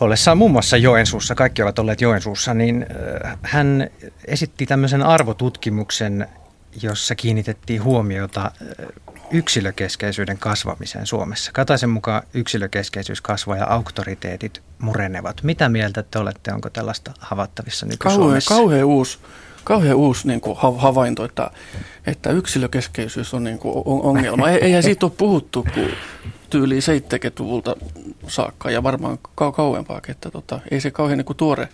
ollessaan 0.00 0.38
muun 0.38 0.50
muassa 0.50 0.76
Joensuussa, 0.76 1.34
kaikki 1.34 1.62
ovat 1.62 1.78
olleet 1.78 2.00
Joensuussa, 2.00 2.54
niin 2.54 2.86
äh, 3.24 3.38
hän 3.42 3.90
esitti 4.24 4.66
tämmöisen 4.66 5.02
arvotutkimuksen, 5.02 6.28
jossa 6.82 7.14
kiinnitettiin 7.14 7.84
huomiota 7.84 8.44
äh, 8.44 8.86
yksilökeskeisyyden 9.30 10.38
kasvamiseen 10.38 11.06
Suomessa. 11.06 11.52
Kataisen 11.52 11.90
mukaan 11.90 12.22
yksilökeskeisyys 12.34 13.20
kasvaa 13.20 13.56
ja 13.56 13.66
auktoriteetit 13.66 14.62
murenevat. 14.78 15.42
Mitä 15.42 15.68
mieltä 15.68 16.02
te 16.02 16.18
olette? 16.18 16.52
Onko 16.52 16.70
tällaista 16.70 17.12
havaittavissa 17.18 17.86
nyky-Suomessa? 17.86 18.48
Kauhean, 18.48 18.62
kauhean 18.62 18.84
uusi, 18.84 19.18
kauhean 19.66 19.96
uusi 19.96 20.28
niin 20.28 20.40
kuin 20.40 20.56
havainto, 20.76 21.24
että, 21.24 21.50
että 22.06 22.30
yksilökeskeisyys 22.30 23.34
on 23.34 23.44
niin 23.44 23.58
kuin 23.58 23.82
ongelma. 23.86 24.50
Eihän 24.50 24.82
siitä 24.82 25.06
ole 25.06 25.12
puhuttu, 25.18 25.66
kun 25.74 25.88
tyyliin 26.50 26.82
70-luvulta 26.82 27.76
saakka 28.28 28.70
ja 28.70 28.82
varmaan 28.82 29.18
kau- 29.40 29.52
kauempaakin, 29.52 30.10
että 30.10 30.30
tota, 30.30 30.60
ei 30.70 30.80
se 30.80 30.90
kauhean 30.90 31.18
niin 31.18 31.24
kuin 31.24 31.36
tuore, 31.36 31.68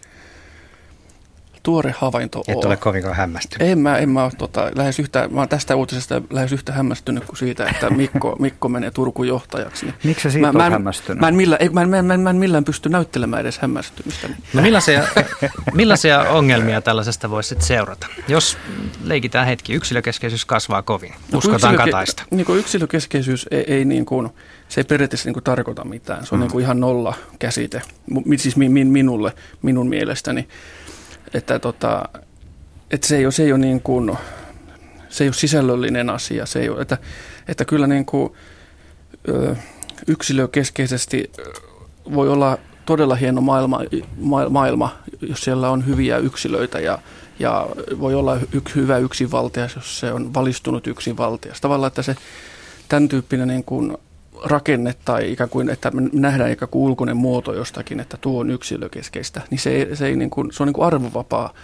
tuore 1.63 1.95
havainto 1.99 2.43
Et 2.49 2.57
ole. 2.57 2.67
ole 2.67 2.77
kovinkaan 2.77 3.17
hämmästynyt. 3.17 3.69
En 3.69 3.79
mä, 3.79 3.99
en 3.99 4.09
mä 4.09 4.25
ole 4.25 4.33
tota, 4.39 4.71
lähes 4.75 4.99
yhtä, 4.99 5.29
mä 5.29 5.47
tästä 5.47 5.77
uutisesta 5.77 6.23
lähes 6.31 6.53
yhtä 6.53 6.73
hämmästynyt 6.73 7.25
kuin 7.25 7.37
siitä, 7.37 7.67
että 7.67 7.91
Mikko, 7.91 8.37
Mikko 8.39 8.69
menee 8.69 8.91
Turku 8.91 9.25
johtajaksi. 9.25 9.87
Niin 9.87 9.95
Miksi 10.05 10.23
sä 10.23 10.31
siitä 10.31 10.53
mä, 10.53 10.59
mä, 10.59 10.71
hämmästynyt? 10.71 11.21
Mä 11.21 11.29
en, 11.29 11.35
millään, 11.35 11.61
mä, 11.73 11.83
en, 11.83 11.89
mä, 11.89 11.99
en, 11.99 12.05
mä, 12.05 12.15
en, 12.15 12.21
mä 12.21 12.31
en 12.31 12.37
millään 12.37 12.65
pysty 12.65 12.89
näyttelemään 12.89 13.41
edes 13.41 13.59
hämmästymistä. 13.59 14.29
No 14.55 14.63
millaisia, 14.63 15.03
millaisia 15.75 16.21
ongelmia 16.21 16.81
tällaisesta 16.81 17.31
voisi 17.31 17.49
sitten 17.49 17.67
seurata? 17.67 18.07
Jos 18.29 18.59
leikitään 19.05 19.47
hetki, 19.47 19.73
yksilökeskeisyys 19.73 20.45
kasvaa 20.45 20.83
kovin. 20.83 21.13
No, 21.33 21.39
Uskotaan 21.39 21.75
yksilöke- 21.75 21.85
Kataista. 21.85 22.23
Niin 22.31 22.47
kuin 22.47 22.59
yksilökeskeisyys 22.59 23.47
ei, 23.51 23.65
ei 23.67 23.85
niin 23.85 24.07
kuin, 24.07 24.29
se 24.69 24.81
ei 24.81 24.85
periaatteessa 24.85 25.29
niin 25.29 25.35
kuin 25.35 25.45
tarkoita 25.45 25.85
mitään. 25.85 26.27
Se 26.27 26.35
on 26.35 26.39
mm. 26.39 26.43
niin 26.43 26.53
kuin 26.53 26.63
ihan 26.63 26.81
nolla 26.81 27.15
käsite, 27.39 27.83
siis 28.37 28.57
min, 28.57 28.87
minulle, 28.87 29.33
minun 29.63 29.89
mielestäni. 29.89 30.49
Että, 31.35 31.59
tota, 31.59 32.09
että 32.91 33.07
se 33.07 33.17
ei 33.17 33.27
ole, 33.27 33.33
se 33.33 33.43
ei 33.43 33.53
ole, 33.53 33.61
niin 33.61 33.81
kuin, 33.81 34.17
se 35.09 35.25
ei 35.25 35.29
ole 35.29 35.35
sisällöllinen 35.35 36.11
asia. 36.11 36.47
Se 36.47 36.61
ei 36.61 36.69
ole, 36.69 36.83
että, 36.83 36.99
että 37.49 37.65
kyllä 37.65 37.87
niin 37.87 38.05
kuin, 38.05 38.33
ö, 39.29 39.57
yksilökeskeisesti 40.07 41.33
voi 42.15 42.29
olla 42.29 42.59
todella 42.87 43.15
hieno 43.15 43.41
maailma, 43.41 43.81
maailma, 44.51 44.99
jos 45.21 45.45
siellä 45.45 45.71
on 45.71 45.87
hyviä 45.87 46.19
yksilöitä 46.19 46.81
ja, 46.81 46.99
ja 47.39 47.67
voi 48.01 48.15
olla 48.15 48.39
yksi 48.53 48.75
hyvä 48.75 48.99
yksinvaltia, 48.99 49.69
jos 49.77 50.01
se 50.01 50.13
on 50.13 50.35
valistunut 50.35 50.87
yksinvaltia. 50.87 51.55
Tavallaan, 51.61 51.89
että 51.89 52.03
se 52.03 52.17
tämän 52.89 53.09
tyyppinen 53.09 53.49
niin 53.49 53.65
kuin 53.65 53.97
rakenne 54.45 54.95
tai 55.05 55.33
ikään 55.33 55.51
kuin, 55.51 55.71
että 55.71 55.91
me 55.91 56.03
nähdään 56.13 56.51
ikään 56.51 56.69
kuin 56.69 56.83
ulkoinen 56.83 57.17
muoto 57.17 57.55
jostakin, 57.55 58.01
että 58.01 58.17
tuo 58.17 58.41
on 58.41 58.51
yksilökeskeistä, 58.51 59.41
niin 59.51 59.59
se, 59.59 59.71
ei, 59.71 59.97
se, 59.97 60.07
ei 60.07 60.17
niin 60.17 60.31
kuin, 60.31 60.53
se 60.53 60.63
on 60.63 60.67
niin 60.67 60.75
kuin 60.75 60.87
arvovapaa 60.87 61.55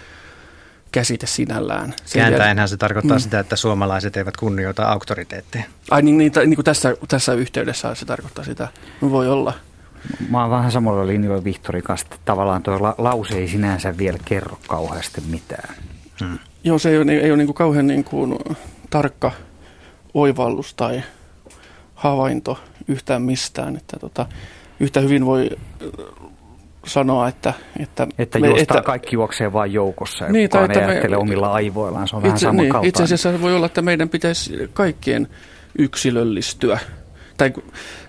käsite 0.93 1.27
sinällään. 1.27 1.95
Se 2.05 2.19
Kääntäenhän 2.19 2.69
se 2.69 2.77
tarkoittaa 2.77 3.17
mm. 3.17 3.21
sitä, 3.21 3.41
että 3.41 3.57
suomalaiset 3.57 4.17
eivät 4.17 4.37
kunnioita 4.37 4.89
auktoriteetteja. 4.89 5.65
Ai 5.91 6.03
niin, 6.03 6.19
niin, 6.19 6.33
niin 6.37 6.55
kuin 6.55 6.65
tässä, 6.65 6.97
tässä 7.09 7.35
yhteydessä 7.35 7.95
se 7.95 8.07
tarkoittaa 8.07 8.45
sitä. 8.45 8.69
No 9.01 9.11
voi 9.11 9.29
olla. 9.29 9.53
Mä 10.31 10.41
oon 10.41 10.51
vähän 10.51 10.73
samalla 10.73 11.07
linjoilla 11.07 11.45
Vihtori 11.45 11.83
kanssa, 11.83 12.07
että 12.07 12.19
tavallaan 12.25 12.63
tuo 12.63 12.83
la- 12.83 12.95
lause 12.99 13.35
ei 13.35 13.49
sinänsä 13.49 13.99
vielä 13.99 14.19
kerro 14.25 14.59
kauheasti 14.69 15.21
mitään. 15.21 15.75
Hmm. 16.21 16.39
Joo, 16.65 16.79
se 16.79 16.91
ei 16.91 16.99
ole, 16.99 17.13
ei 17.13 17.31
ole 17.31 17.37
niin 17.37 17.47
kuin 17.47 17.55
kauhean 17.55 17.87
niin 17.87 18.05
kuin 18.05 18.39
tarkka 18.91 19.33
oivallus 20.15 20.75
tai 20.75 21.03
havainto 21.99 22.59
yhtään 22.89 23.23
mistään. 23.23 23.77
Että 23.77 23.97
tota, 24.01 24.27
yhtä 24.81 25.01
hyvin 25.01 25.27
voi 25.27 25.51
sanoa, 26.87 27.29
että... 27.29 27.55
Että, 27.81 28.07
että, 28.19 28.39
me, 28.39 28.49
että 28.57 28.83
kaikki 28.83 29.17
juoksee 29.17 29.53
vain 29.53 29.73
joukossa 29.73 30.25
ja 30.25 30.33
niin, 30.33 30.49
kukaan 30.49 30.71
ei 30.71 30.85
ajattele 30.85 31.17
me, 31.17 31.23
omilla 31.23 31.53
aivoillaan. 31.53 32.09
Se 32.09 32.17
on 32.17 32.27
itse, 32.27 32.47
vähän 32.47 32.57
niin, 32.57 32.85
Itse 32.85 33.03
asiassa 33.03 33.41
voi 33.41 33.55
olla, 33.55 33.67
että 33.67 33.83
meidän 33.83 34.09
pitäisi 34.09 34.71
kaikkien 34.73 35.29
yksilöllistyä 35.79 36.79
tai 37.39 37.53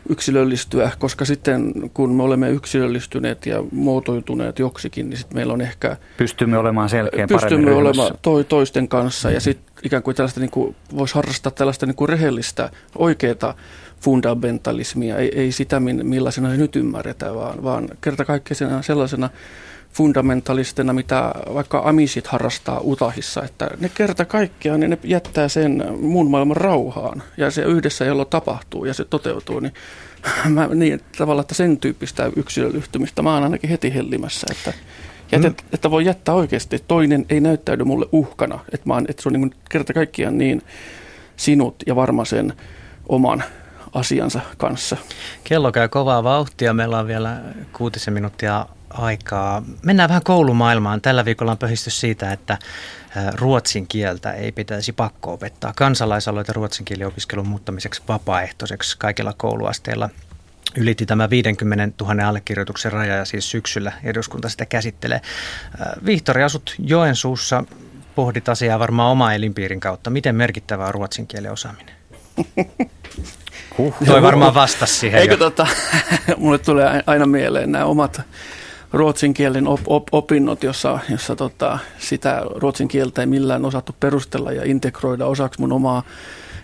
yksilöllistyä, 0.09 0.91
koska 0.99 1.25
sitten 1.25 1.73
kun 1.93 2.15
me 2.15 2.23
olemme 2.23 2.49
yksilöllistyneet 2.49 3.45
ja 3.45 3.63
muotoituneet 3.71 4.59
joksikin, 4.59 5.09
niin 5.09 5.17
sitten 5.17 5.37
meillä 5.37 5.53
on 5.53 5.61
ehkä... 5.61 5.97
Pystymme 6.17 6.57
olemaan 6.57 6.89
selkeä 6.89 7.27
Pystymme 7.27 7.71
olemaan 7.71 8.11
to, 8.21 8.43
toisten 8.43 8.87
kanssa 8.87 9.31
ja 9.31 9.39
sitten 9.39 9.73
ikään 9.83 10.03
kuin 10.03 10.15
tällaista 10.15 10.39
niin 10.39 10.51
kuin, 10.51 10.75
voisi 10.97 11.15
harrastaa 11.15 11.51
tällaista 11.51 11.85
niin 11.85 11.95
kuin 11.95 12.09
rehellistä, 12.09 12.69
oikeaa 12.97 13.55
fundamentalismia, 14.01 15.17
ei, 15.17 15.39
ei 15.39 15.51
sitä 15.51 15.79
millaisena 15.79 16.49
se 16.49 16.57
nyt 16.57 16.75
ymmärretään, 16.75 17.35
vaan, 17.35 17.63
vaan 17.63 17.89
kerta 18.01 18.25
kaikkea 18.25 18.57
sellaisena 18.81 19.29
fundamentalistina, 19.99 20.93
mitä 20.93 21.31
vaikka 21.53 21.81
amisit 21.85 22.27
harrastaa 22.27 22.81
Utahissa, 22.83 23.43
että 23.43 23.69
ne 23.79 23.89
kerta 23.89 24.25
kaikkiaan 24.25 24.79
niin 24.79 24.89
ne 24.89 24.97
jättää 25.03 25.47
sen 25.47 25.85
muun 26.01 26.31
maailman 26.31 26.57
rauhaan 26.57 27.23
ja 27.38 27.51
se 27.51 27.62
yhdessä, 27.62 28.05
jolloin 28.05 28.29
tapahtuu 28.29 28.85
ja 28.85 28.93
se 28.93 29.05
toteutuu, 29.05 29.59
niin, 29.59 29.73
mä, 30.55 30.67
niin 30.67 31.01
tavallaan, 31.17 31.43
että 31.43 31.55
sen 31.55 31.77
tyyppistä 31.77 32.31
yksilölyhtymistä 32.35 33.21
mä 33.21 33.33
oon 33.33 33.43
ainakin 33.43 33.69
heti 33.69 33.93
hellimässä, 33.93 34.47
että, 34.51 34.73
jätet, 35.31 35.62
mm. 35.62 35.67
että 35.73 35.91
voi 35.91 36.05
jättää 36.05 36.35
oikeasti, 36.35 36.75
että 36.75 36.88
toinen 36.88 37.25
ei 37.29 37.39
näyttäydy 37.39 37.83
mulle 37.83 38.05
uhkana, 38.12 38.59
että, 38.73 38.88
mä 38.88 38.93
oon, 38.93 39.05
että 39.09 39.23
se 39.23 39.29
on 39.29 39.33
niin 39.33 39.53
kerta 39.69 39.93
kaikkiaan 39.93 40.38
niin 40.38 40.62
sinut 41.35 41.75
ja 41.85 41.95
varma 41.95 42.25
sen 42.25 42.53
oman 43.09 43.43
asiansa 43.93 44.39
kanssa. 44.57 44.97
Kello 45.43 45.71
käy 45.71 45.88
kovaa 45.88 46.23
vauhtia. 46.23 46.73
Meillä 46.73 46.99
on 46.99 47.07
vielä 47.07 47.41
kuutisen 47.73 48.13
minuuttia 48.13 48.65
aikaa. 48.89 49.63
Mennään 49.84 50.10
vähän 50.10 50.23
koulumaailmaan. 50.23 51.02
Tällä 51.02 51.25
viikolla 51.25 51.52
on 51.52 51.58
pöhisty 51.58 51.89
siitä, 51.89 52.32
että 52.32 52.58
ruotsin 53.36 53.88
kieltä 53.88 54.32
ei 54.32 54.52
pitäisi 54.52 54.91
pakko 54.91 55.34
opettaa. 55.34 55.73
Kansalaisaloite 55.75 56.54
ruotsin 56.54 56.86
kieliopiskelun 56.86 57.47
muuttamiseksi 57.47 58.02
vapaaehtoiseksi 58.08 58.97
kaikilla 58.97 59.34
kouluasteilla 59.38 60.10
ylitti 60.78 61.06
tämä 61.06 61.30
50 61.30 62.04
000 62.04 62.28
allekirjoituksen 62.28 62.91
raja 62.91 63.15
ja 63.15 63.25
siis 63.25 63.52
syksyllä 63.52 63.91
eduskunta 64.04 64.49
sitä 64.49 64.65
käsittelee. 64.65 65.21
Vihtori, 66.06 66.43
asut 66.43 66.75
Joensuussa, 66.80 67.63
pohdit 68.15 68.49
asiaa 68.49 68.80
varmaan 68.80 69.12
oma 69.12 69.34
elinpiirin 69.34 69.80
kautta. 69.80 70.10
Miten 70.10 70.36
merkittävää 70.36 70.88
on 70.88 70.93
ruotsin 70.93 71.28
kielen 71.28 71.52
osaaminen? 71.52 71.95
Huh. 73.78 73.93
Toi 74.06 74.21
varmaan 74.21 74.54
vastasi 74.54 74.93
siihen 74.93 75.21
Eikö 75.21 75.38
tota, 75.38 75.67
mulle 76.38 76.58
tulee 76.58 77.04
aina 77.06 77.25
mieleen 77.25 77.71
nämä 77.71 77.86
omat 77.86 78.21
ruotsin 78.93 79.34
kielen 79.34 79.67
op, 79.67 79.80
op, 79.88 80.08
opinnot, 80.12 80.63
jossa, 80.63 80.99
jossa 81.10 81.36
tota, 81.36 81.80
sitä 81.99 82.41
ruotsin 82.56 82.88
kieltä 82.88 83.21
ei 83.21 83.28
millään 83.28 83.65
osattu 83.65 83.95
perustella 83.99 84.52
ja 84.52 84.63
integroida 84.65 85.25
osaksi 85.25 85.62
mun 85.62 85.71
omaa 85.71 86.04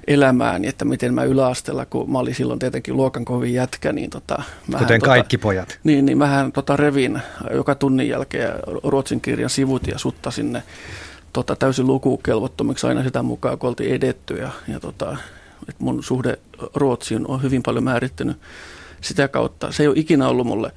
elämääni, 0.07 0.67
että 0.67 0.85
miten 0.85 1.13
mä 1.13 1.23
yläasteella, 1.23 1.85
kun 1.85 2.11
mä 2.11 2.19
olin 2.19 2.35
silloin 2.35 2.59
tietenkin 2.59 2.97
luokan 2.97 3.25
kovin 3.25 3.53
jätkä, 3.53 3.93
niin 3.93 4.09
tota, 4.09 4.43
mähän, 4.67 4.85
Kuten 4.85 4.99
tota, 4.99 5.09
kaikki 5.09 5.37
pojat. 5.37 5.79
Niin, 5.83 6.05
niin 6.05 6.17
mähän 6.17 6.51
tota, 6.51 6.75
revin 6.75 7.21
joka 7.53 7.75
tunnin 7.75 8.09
jälkeen 8.09 8.53
ruotsin 8.83 9.21
kirjan 9.21 9.49
sivut 9.49 9.87
ja 9.87 9.99
sutta 9.99 10.31
sinne 10.31 10.63
tota, 11.33 11.55
täysin 11.55 11.87
lukukelvottomiksi 11.87 12.87
aina 12.87 13.03
sitä 13.03 13.23
mukaan, 13.23 13.57
kun 13.57 13.69
oltiin 13.69 13.93
edetty 13.93 14.35
ja, 14.35 14.49
ja 14.67 14.79
tota, 14.79 15.17
että 15.69 15.83
mun 15.83 16.03
suhde 16.03 16.39
Ruotsiin 16.73 17.27
on 17.27 17.43
hyvin 17.43 17.63
paljon 17.63 17.83
määrittänyt 17.83 18.37
sitä 19.01 19.27
kautta. 19.27 19.71
Se 19.71 19.83
ei 19.83 19.87
ole 19.87 19.99
ikinä 19.99 20.27
ollut 20.27 20.47
mulle 20.47 20.71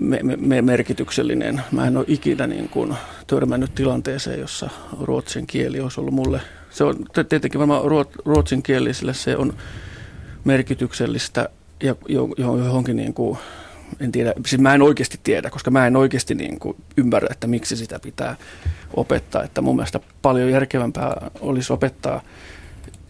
me, 0.00 0.20
me, 0.22 0.62
merkityksellinen. 0.62 1.62
Mä 1.72 1.86
en 1.86 1.96
ole 1.96 2.04
ikinä 2.08 2.46
niin 2.46 2.68
kuin 2.68 2.94
törmännyt 3.26 3.74
tilanteeseen, 3.74 4.40
jossa 4.40 4.70
ruotsin 5.00 5.46
kieli 5.46 5.80
olisi 5.80 6.00
ollut 6.00 6.14
mulle. 6.14 6.40
Se 6.70 6.84
on 6.84 6.96
tietenkin 7.28 7.58
varmaan 7.58 7.82
ruotsin 8.24 8.62
kieliselle 8.62 9.14
se 9.14 9.36
on 9.36 9.54
merkityksellistä 10.44 11.48
ja 11.82 11.94
johonkin 12.36 12.96
niin 12.96 13.14
kuin, 13.14 13.38
en 14.00 14.12
tiedä, 14.12 14.32
siis 14.46 14.62
mä 14.62 14.74
en 14.74 14.82
oikeasti 14.82 15.20
tiedä, 15.22 15.50
koska 15.50 15.70
mä 15.70 15.86
en 15.86 15.96
oikeasti 15.96 16.34
niin 16.34 16.58
kuin 16.58 16.76
ymmärrä, 16.96 17.28
että 17.30 17.46
miksi 17.46 17.76
sitä 17.76 17.98
pitää 17.98 18.36
opettaa. 18.94 19.44
Että 19.44 19.60
mun 19.60 19.76
mielestä 19.76 20.00
paljon 20.22 20.50
järkevämpää 20.50 21.30
olisi 21.40 21.72
opettaa 21.72 22.22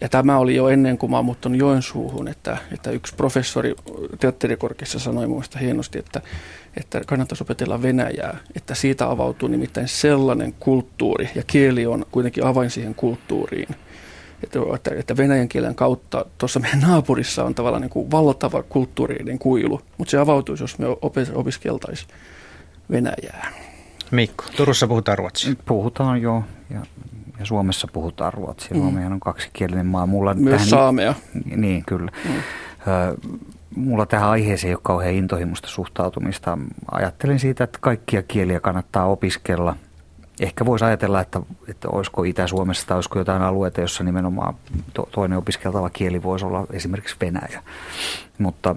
ja 0.01 0.09
tämä 0.09 0.37
oli 0.37 0.55
jo 0.55 0.69
ennen 0.69 0.97
kuin 0.97 1.09
mä 1.09 1.17
oon 1.17 1.25
muuttanut 1.25 1.59
Joensuuhun, 1.59 2.27
että, 2.27 2.57
että 2.73 2.91
yksi 2.91 3.15
professori 3.15 3.75
teatterikorkeassa 4.19 4.99
sanoi 4.99 5.27
muista 5.27 5.59
hienosti, 5.59 5.99
että, 5.99 6.21
että 6.77 7.01
kannattaisi 7.07 7.43
opetella 7.43 7.81
Venäjää, 7.81 8.37
että 8.55 8.75
siitä 8.75 9.09
avautuu 9.09 9.49
nimittäin 9.49 9.87
sellainen 9.87 10.53
kulttuuri, 10.59 11.29
ja 11.35 11.43
kieli 11.47 11.85
on 11.85 12.05
kuitenkin 12.11 12.45
avain 12.45 12.69
siihen 12.69 12.95
kulttuuriin, 12.95 13.75
että, 14.43 14.59
että 14.95 15.17
venäjän 15.17 15.47
kielen 15.47 15.75
kautta 15.75 16.25
tuossa 16.37 16.59
meidän 16.59 16.79
naapurissa 16.79 17.43
on 17.43 17.55
tavallaan 17.55 17.81
niin 17.81 17.89
kuin 17.89 18.11
valtava 18.11 18.63
kulttuurinen 18.63 19.39
kuilu, 19.39 19.81
mutta 19.97 20.11
se 20.11 20.17
avautuisi, 20.17 20.63
jos 20.63 20.79
me 20.79 20.85
opiskeltaisiin 21.33 22.09
Venäjää. 22.91 23.51
Mikko, 24.11 24.45
Turussa 24.57 24.87
puhutaan 24.87 25.17
ruotsia. 25.17 25.53
Puhutaan 25.65 26.21
jo, 26.21 26.43
ja 26.69 26.81
ja 27.41 27.45
Suomessa 27.45 27.87
puhutaan 27.93 28.33
ruotsia. 28.33 28.77
Mm. 28.77 28.81
Suomihan 28.81 29.13
on 29.13 29.19
kaksikielinen 29.19 29.85
maa. 29.85 30.05
Mulla 30.05 30.33
Myös 30.33 30.51
tähän, 30.51 30.67
saamea. 30.67 31.13
Niin, 31.55 31.83
kyllä. 31.85 32.11
Mm. 32.25 32.31
Mulla 33.75 34.05
tähän 34.05 34.29
aiheeseen 34.29 34.69
ei 34.69 34.75
ole 34.75 34.81
kauhean 34.83 35.13
intohimoista 35.13 35.67
suhtautumista. 35.67 36.57
Ajattelen 36.91 37.39
siitä, 37.39 37.63
että 37.63 37.79
kaikkia 37.81 38.23
kieliä 38.23 38.59
kannattaa 38.59 39.05
opiskella. 39.05 39.75
Ehkä 40.39 40.65
voisi 40.65 40.85
ajatella, 40.85 41.21
että, 41.21 41.41
että 41.67 41.89
olisiko 41.89 42.23
Itä-Suomessa 42.23 42.87
tai 42.87 42.95
olisiko 42.97 43.19
jotain 43.19 43.41
alueita, 43.41 43.81
jossa 43.81 44.03
nimenomaan 44.03 44.53
to, 44.93 45.09
toinen 45.11 45.37
opiskeltava 45.37 45.89
kieli 45.89 46.23
voisi 46.23 46.45
olla 46.45 46.65
esimerkiksi 46.71 47.15
Venäjä. 47.21 47.63
Mutta 48.37 48.75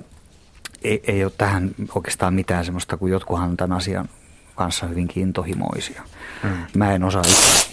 ei, 0.83 1.03
ei 1.07 1.25
ole 1.25 1.33
tähän 1.39 1.71
oikeastaan 1.95 2.35
mitään 2.35 2.65
sellaista, 2.65 2.97
kun 2.97 3.11
jotkuhan 3.11 3.57
tämän 3.57 3.77
asian 3.77 4.09
kanssa 4.55 4.87
hyvin 4.87 5.09
intohimoisia. 5.17 6.03
Hmm. 6.43 6.57
Mä 6.77 6.95
en 6.95 7.05
osaa, 7.05 7.23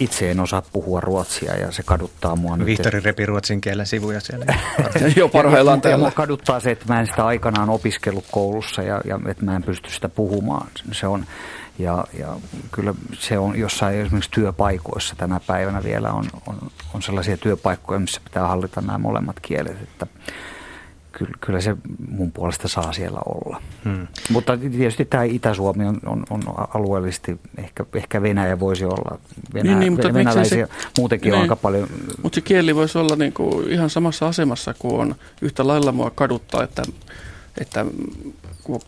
itse 0.00 0.30
en 0.30 0.40
osaa 0.40 0.62
puhua 0.72 1.00
ruotsia 1.00 1.56
ja 1.56 1.72
se 1.72 1.82
kaduttaa 1.82 2.36
mua 2.36 2.56
nyt. 2.56 2.66
Vihtori 2.66 3.00
repi 3.00 3.26
ruotsin 3.26 3.60
kielen 3.60 3.86
sivuja 3.86 4.20
siellä. 4.20 4.46
jo 5.16 5.28
parhaillaan 5.28 5.78
ja, 5.78 5.82
täällä. 5.82 6.06
Ja 6.06 6.12
kaduttaa 6.12 6.60
se, 6.60 6.70
että 6.70 6.84
mä 6.88 7.00
en 7.00 7.06
sitä 7.06 7.26
aikanaan 7.26 7.70
opiskellut 7.70 8.24
koulussa 8.30 8.82
ja, 8.82 9.00
ja 9.04 9.20
että 9.28 9.44
mä 9.44 9.56
en 9.56 9.62
pysty 9.62 9.90
sitä 9.90 10.08
puhumaan. 10.08 10.66
Se 10.92 11.06
on, 11.06 11.26
ja, 11.78 12.04
ja 12.18 12.36
kyllä 12.72 12.94
se 13.12 13.38
on 13.38 13.58
jossain 13.58 14.00
esimerkiksi 14.00 14.30
työpaikoissa 14.30 15.14
tänä 15.16 15.40
päivänä 15.46 15.82
vielä 15.82 16.12
on, 16.12 16.24
on, 16.46 16.58
on 16.94 17.02
sellaisia 17.02 17.36
työpaikkoja, 17.36 18.00
missä 18.00 18.20
pitää 18.24 18.46
hallita 18.46 18.80
nämä 18.80 18.98
molemmat 18.98 19.40
kielet, 19.40 19.82
että 19.82 20.06
kyllä, 21.12 21.32
kyllä 21.40 21.60
se 21.60 21.76
mun 22.08 22.32
puolesta 22.32 22.68
saa 22.68 22.92
siellä 22.92 23.20
olla. 23.26 23.62
Hmm. 23.84 24.06
Mutta 24.30 24.56
tietysti 24.56 25.04
tämä 25.04 25.22
Itä-Suomi 25.22 25.84
on, 25.84 26.00
on, 26.06 26.24
on 26.30 26.42
alueellisesti, 26.74 27.40
ehkä, 27.58 27.84
ehkä 27.94 28.22
Venäjä 28.22 28.60
voisi 28.60 28.84
olla, 28.84 29.18
Venä, 29.54 29.70
niin, 29.70 29.80
niin, 29.80 29.92
mutta 29.92 30.14
venäläisiä 30.14 30.66
se, 30.66 30.72
muutenkin 30.98 31.30
niin, 31.30 31.36
on 31.36 31.42
aika 31.42 31.56
paljon. 31.56 31.88
Mutta 32.22 32.34
se 32.34 32.40
kieli 32.40 32.74
voisi 32.74 32.98
olla 32.98 33.16
niin 33.16 33.32
kuin 33.32 33.68
ihan 33.68 33.90
samassa 33.90 34.28
asemassa 34.28 34.74
kuin 34.78 35.00
on 35.00 35.14
yhtä 35.42 35.66
lailla 35.66 35.92
mua 35.92 36.10
kaduttaa, 36.10 36.64
että, 36.64 36.82
että, 37.60 37.86
kun, 38.64 38.80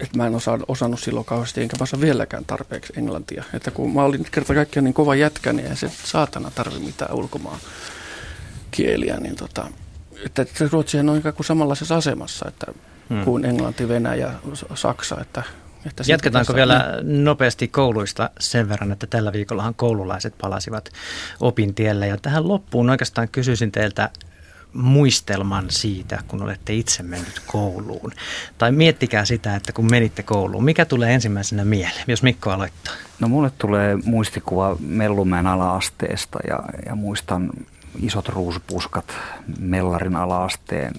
että 0.00 0.16
mä 0.16 0.26
en 0.26 0.34
osaa, 0.34 0.58
osannut 0.68 1.00
silloin 1.00 1.26
kauheasti, 1.26 1.62
enkä 1.62 1.76
mä 1.80 1.82
osaa 1.82 2.00
vieläkään 2.00 2.44
tarpeeksi 2.44 2.92
englantia. 2.96 3.44
Että 3.54 3.70
kun 3.70 3.94
mä 3.94 4.02
olin 4.02 4.26
kerta 4.30 4.54
kaikkiaan 4.54 4.84
niin 4.84 4.94
kova 4.94 5.14
jätkä, 5.14 5.52
niin 5.52 5.68
ei 5.68 5.76
se 5.76 5.90
saatana 6.04 6.50
tarvi 6.50 6.78
mitään 6.78 7.14
ulkomaan 7.14 7.58
kieliä, 8.70 9.16
niin 9.16 9.36
tota, 9.36 9.68
että 10.24 10.44
Ruotsihan 10.72 11.08
on 11.08 11.18
ikään 11.18 11.34
kuin 11.34 11.46
samanlaisessa 11.46 11.96
asemassa 11.96 12.48
että 12.48 12.66
hmm. 13.10 13.24
kuin 13.24 13.44
Englanti, 13.44 13.88
Venäjä, 13.88 14.32
Saksa. 14.74 15.20
Että, 15.20 15.42
että 15.86 16.02
Jatketaanko 16.06 16.54
vielä 16.54 16.98
niin. 17.02 17.24
nopeasti 17.24 17.68
kouluista 17.68 18.30
sen 18.40 18.68
verran, 18.68 18.92
että 18.92 19.06
tällä 19.06 19.32
viikollahan 19.32 19.74
koululaiset 19.74 20.34
palasivat 20.38 20.90
opintielle. 21.40 22.06
Ja 22.06 22.16
tähän 22.16 22.48
loppuun 22.48 22.90
oikeastaan 22.90 23.28
kysyisin 23.28 23.72
teiltä 23.72 24.10
muistelman 24.72 25.64
siitä, 25.68 26.22
kun 26.28 26.42
olette 26.42 26.74
itse 26.74 27.02
mennyt 27.02 27.42
kouluun. 27.46 28.12
Tai 28.58 28.72
miettikää 28.72 29.24
sitä, 29.24 29.56
että 29.56 29.72
kun 29.72 29.90
menitte 29.90 30.22
kouluun, 30.22 30.64
mikä 30.64 30.84
tulee 30.84 31.14
ensimmäisenä 31.14 31.64
mieleen, 31.64 32.04
jos 32.06 32.22
Mikko 32.22 32.50
aloittaa? 32.50 32.94
No 33.20 33.28
mulle 33.28 33.50
tulee 33.58 33.96
muistikuva 34.04 34.76
Mellumäen 34.80 35.46
ala-asteesta 35.46 36.38
ja, 36.48 36.58
ja 36.86 36.94
muistan 36.94 37.50
isot 38.02 38.28
ruusupuskat 38.28 39.14
Mellarin 39.58 40.16
alaasteen 40.16 40.94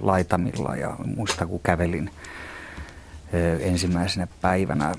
laitamilla 0.00 0.76
ja 0.76 0.96
muista 1.16 1.46
kun 1.46 1.60
kävelin 1.62 2.10
ensimmäisenä 3.60 4.26
päivänä 4.40 4.94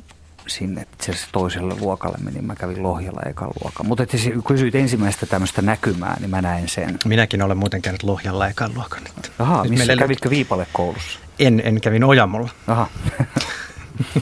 sinne 0.48 0.82
itse 0.82 1.12
asiassa 1.12 1.30
toiselle 1.32 1.76
luokalle 1.80 2.18
menin. 2.24 2.46
Mä 2.46 2.56
kävin 2.56 2.84
Lohjalla 2.84 3.22
ekan 3.30 3.50
luokan. 3.64 3.86
Mutta 3.88 4.04
että 4.04 4.18
kun 4.34 4.44
kysyit 4.44 4.76
ensimmäistä 4.76 5.26
tämmöistä 5.26 5.62
näkymää, 5.62 6.18
niin 6.20 6.30
mä 6.30 6.42
näin 6.42 6.70
sen. 6.70 7.00
Minäkin 7.06 7.42
olen 7.42 7.58
muuten 7.58 7.82
käynyt 7.82 8.04
Lohjalla 8.04 8.48
ekan 8.48 8.72
luokan. 8.76 9.02
Aha, 9.40 9.64
Nyt 9.64 9.72
missä 9.72 9.96
kävitkö 9.96 10.30
Viipale 10.30 10.68
koulussa? 10.74 11.20
En, 11.40 11.62
en 11.66 11.82
kävin 11.82 12.04
Ojamolla. 12.04 12.50
Aha. 12.68 12.88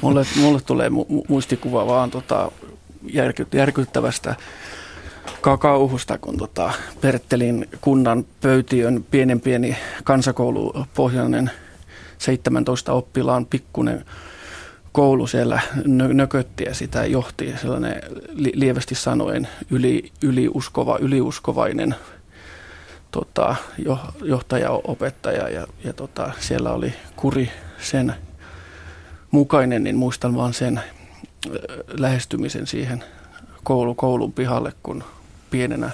mulle, 0.01 0.25
mulle 0.35 0.61
tulee 0.61 0.89
mu- 0.89 1.25
muistikuva 1.29 1.87
vaan 1.87 2.11
tota 2.11 2.51
järky, 3.03 3.47
järkyttävästä 3.53 4.35
kauhusta, 5.59 6.17
kun 6.17 6.37
tota 6.37 6.71
Perttelin 7.01 7.69
kunnan 7.81 8.25
pöytiön 8.41 9.05
pienen 9.11 9.41
pieni 9.41 9.77
kansakoulupohjainen 10.03 11.51
17 12.17 12.93
oppilaan 12.93 13.45
pikkunen 13.45 14.05
koulu 14.91 15.27
siellä 15.27 15.61
nö- 15.75 16.13
nökötti 16.13 16.63
ja 16.63 16.73
sitä 16.75 17.05
johti 17.05 17.53
sellainen 17.61 18.01
li- 18.29 18.51
lievästi 18.55 18.95
sanoen 18.95 19.47
yli, 19.69 20.11
yliuskova, 20.23 20.97
yliuskovainen 20.97 21.95
tota, 23.11 23.55
jo, 23.85 23.99
johtaja, 24.21 24.71
opettaja 24.71 25.49
ja, 25.49 25.67
ja 25.83 25.93
tota, 25.93 26.31
siellä 26.39 26.71
oli 26.71 26.93
kuri 27.15 27.51
sen 27.79 28.13
mukainen, 29.31 29.83
niin 29.83 29.97
muistan 29.97 30.35
vaan 30.35 30.53
sen 30.53 30.81
lähestymisen 31.87 32.67
siihen 32.67 33.03
koulu, 33.63 33.95
koulun 33.95 34.33
pihalle, 34.33 34.73
kun 34.83 35.03
pienenä 35.49 35.91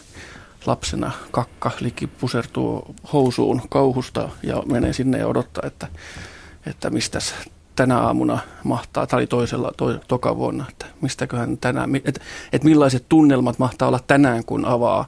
lapsena 0.65 1.11
kakka 1.31 1.71
liki 1.79 2.07
pusertuu 2.07 2.95
housuun 3.13 3.61
kauhusta 3.69 4.29
ja 4.43 4.63
menee 4.65 4.93
sinne 4.93 5.17
ja 5.17 5.27
odottaa, 5.27 5.67
että, 5.67 5.87
että 6.65 6.89
mistäs 6.89 7.33
tänä 7.75 7.99
aamuna 7.99 8.39
mahtaa, 8.63 9.07
oli 9.13 9.27
toisella, 9.27 9.71
to, 9.77 9.97
toka 10.07 10.37
vuonna, 10.37 10.65
että 10.69 10.85
mistäköhän 11.01 11.57
tänään, 11.57 11.95
että, 11.95 12.21
että 12.53 12.67
millaiset 12.67 13.05
tunnelmat 13.09 13.59
mahtaa 13.59 13.87
olla 13.87 13.99
tänään, 14.07 14.45
kun 14.45 14.65
avaa 14.65 15.05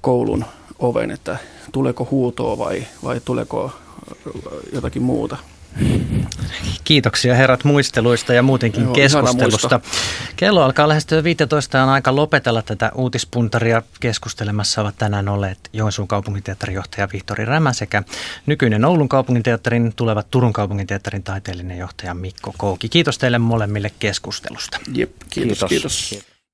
koulun 0.00 0.44
oven, 0.78 1.10
että 1.10 1.36
tuleeko 1.72 2.08
huutoa 2.10 2.58
vai, 2.58 2.86
vai 3.04 3.20
tuleeko 3.24 3.72
jotakin 4.72 5.02
muuta. 5.02 5.36
Kiitoksia 6.84 7.34
herrat 7.34 7.64
muisteluista 7.64 8.34
ja 8.34 8.42
muutenkin 8.42 8.84
Joo, 8.84 8.92
keskustelusta. 8.92 9.80
Kello 10.36 10.62
alkaa 10.62 10.88
lähestyä 10.88 11.24
15 11.24 11.82
on 11.82 11.88
aika 11.88 12.16
lopetella 12.16 12.62
tätä 12.62 12.92
uutispuntaria. 12.94 13.82
Keskustelemassa 14.00 14.80
ovat 14.80 14.98
tänään 14.98 15.28
olleet 15.28 15.58
Joensuun 15.72 16.08
kaupunginteatterin 16.08 16.74
johtaja 16.74 17.08
Vihtori 17.12 17.44
Rämä 17.44 17.72
sekä 17.72 18.02
nykyinen 18.46 18.84
Oulun 18.84 19.08
kaupunginteatterin 19.08 19.92
tulevat 19.96 20.30
Turun 20.30 20.52
kaupunginteatterin 20.52 21.22
taiteellinen 21.22 21.78
johtaja 21.78 22.14
Mikko 22.14 22.54
Kouki. 22.58 22.88
Kiitos 22.88 23.18
teille 23.18 23.38
molemmille 23.38 23.90
keskustelusta. 23.98 24.78
Jep, 24.94 25.12
kiitos. 25.30 25.64
kiitos. 25.68 26.08
kiitos. 26.08 26.37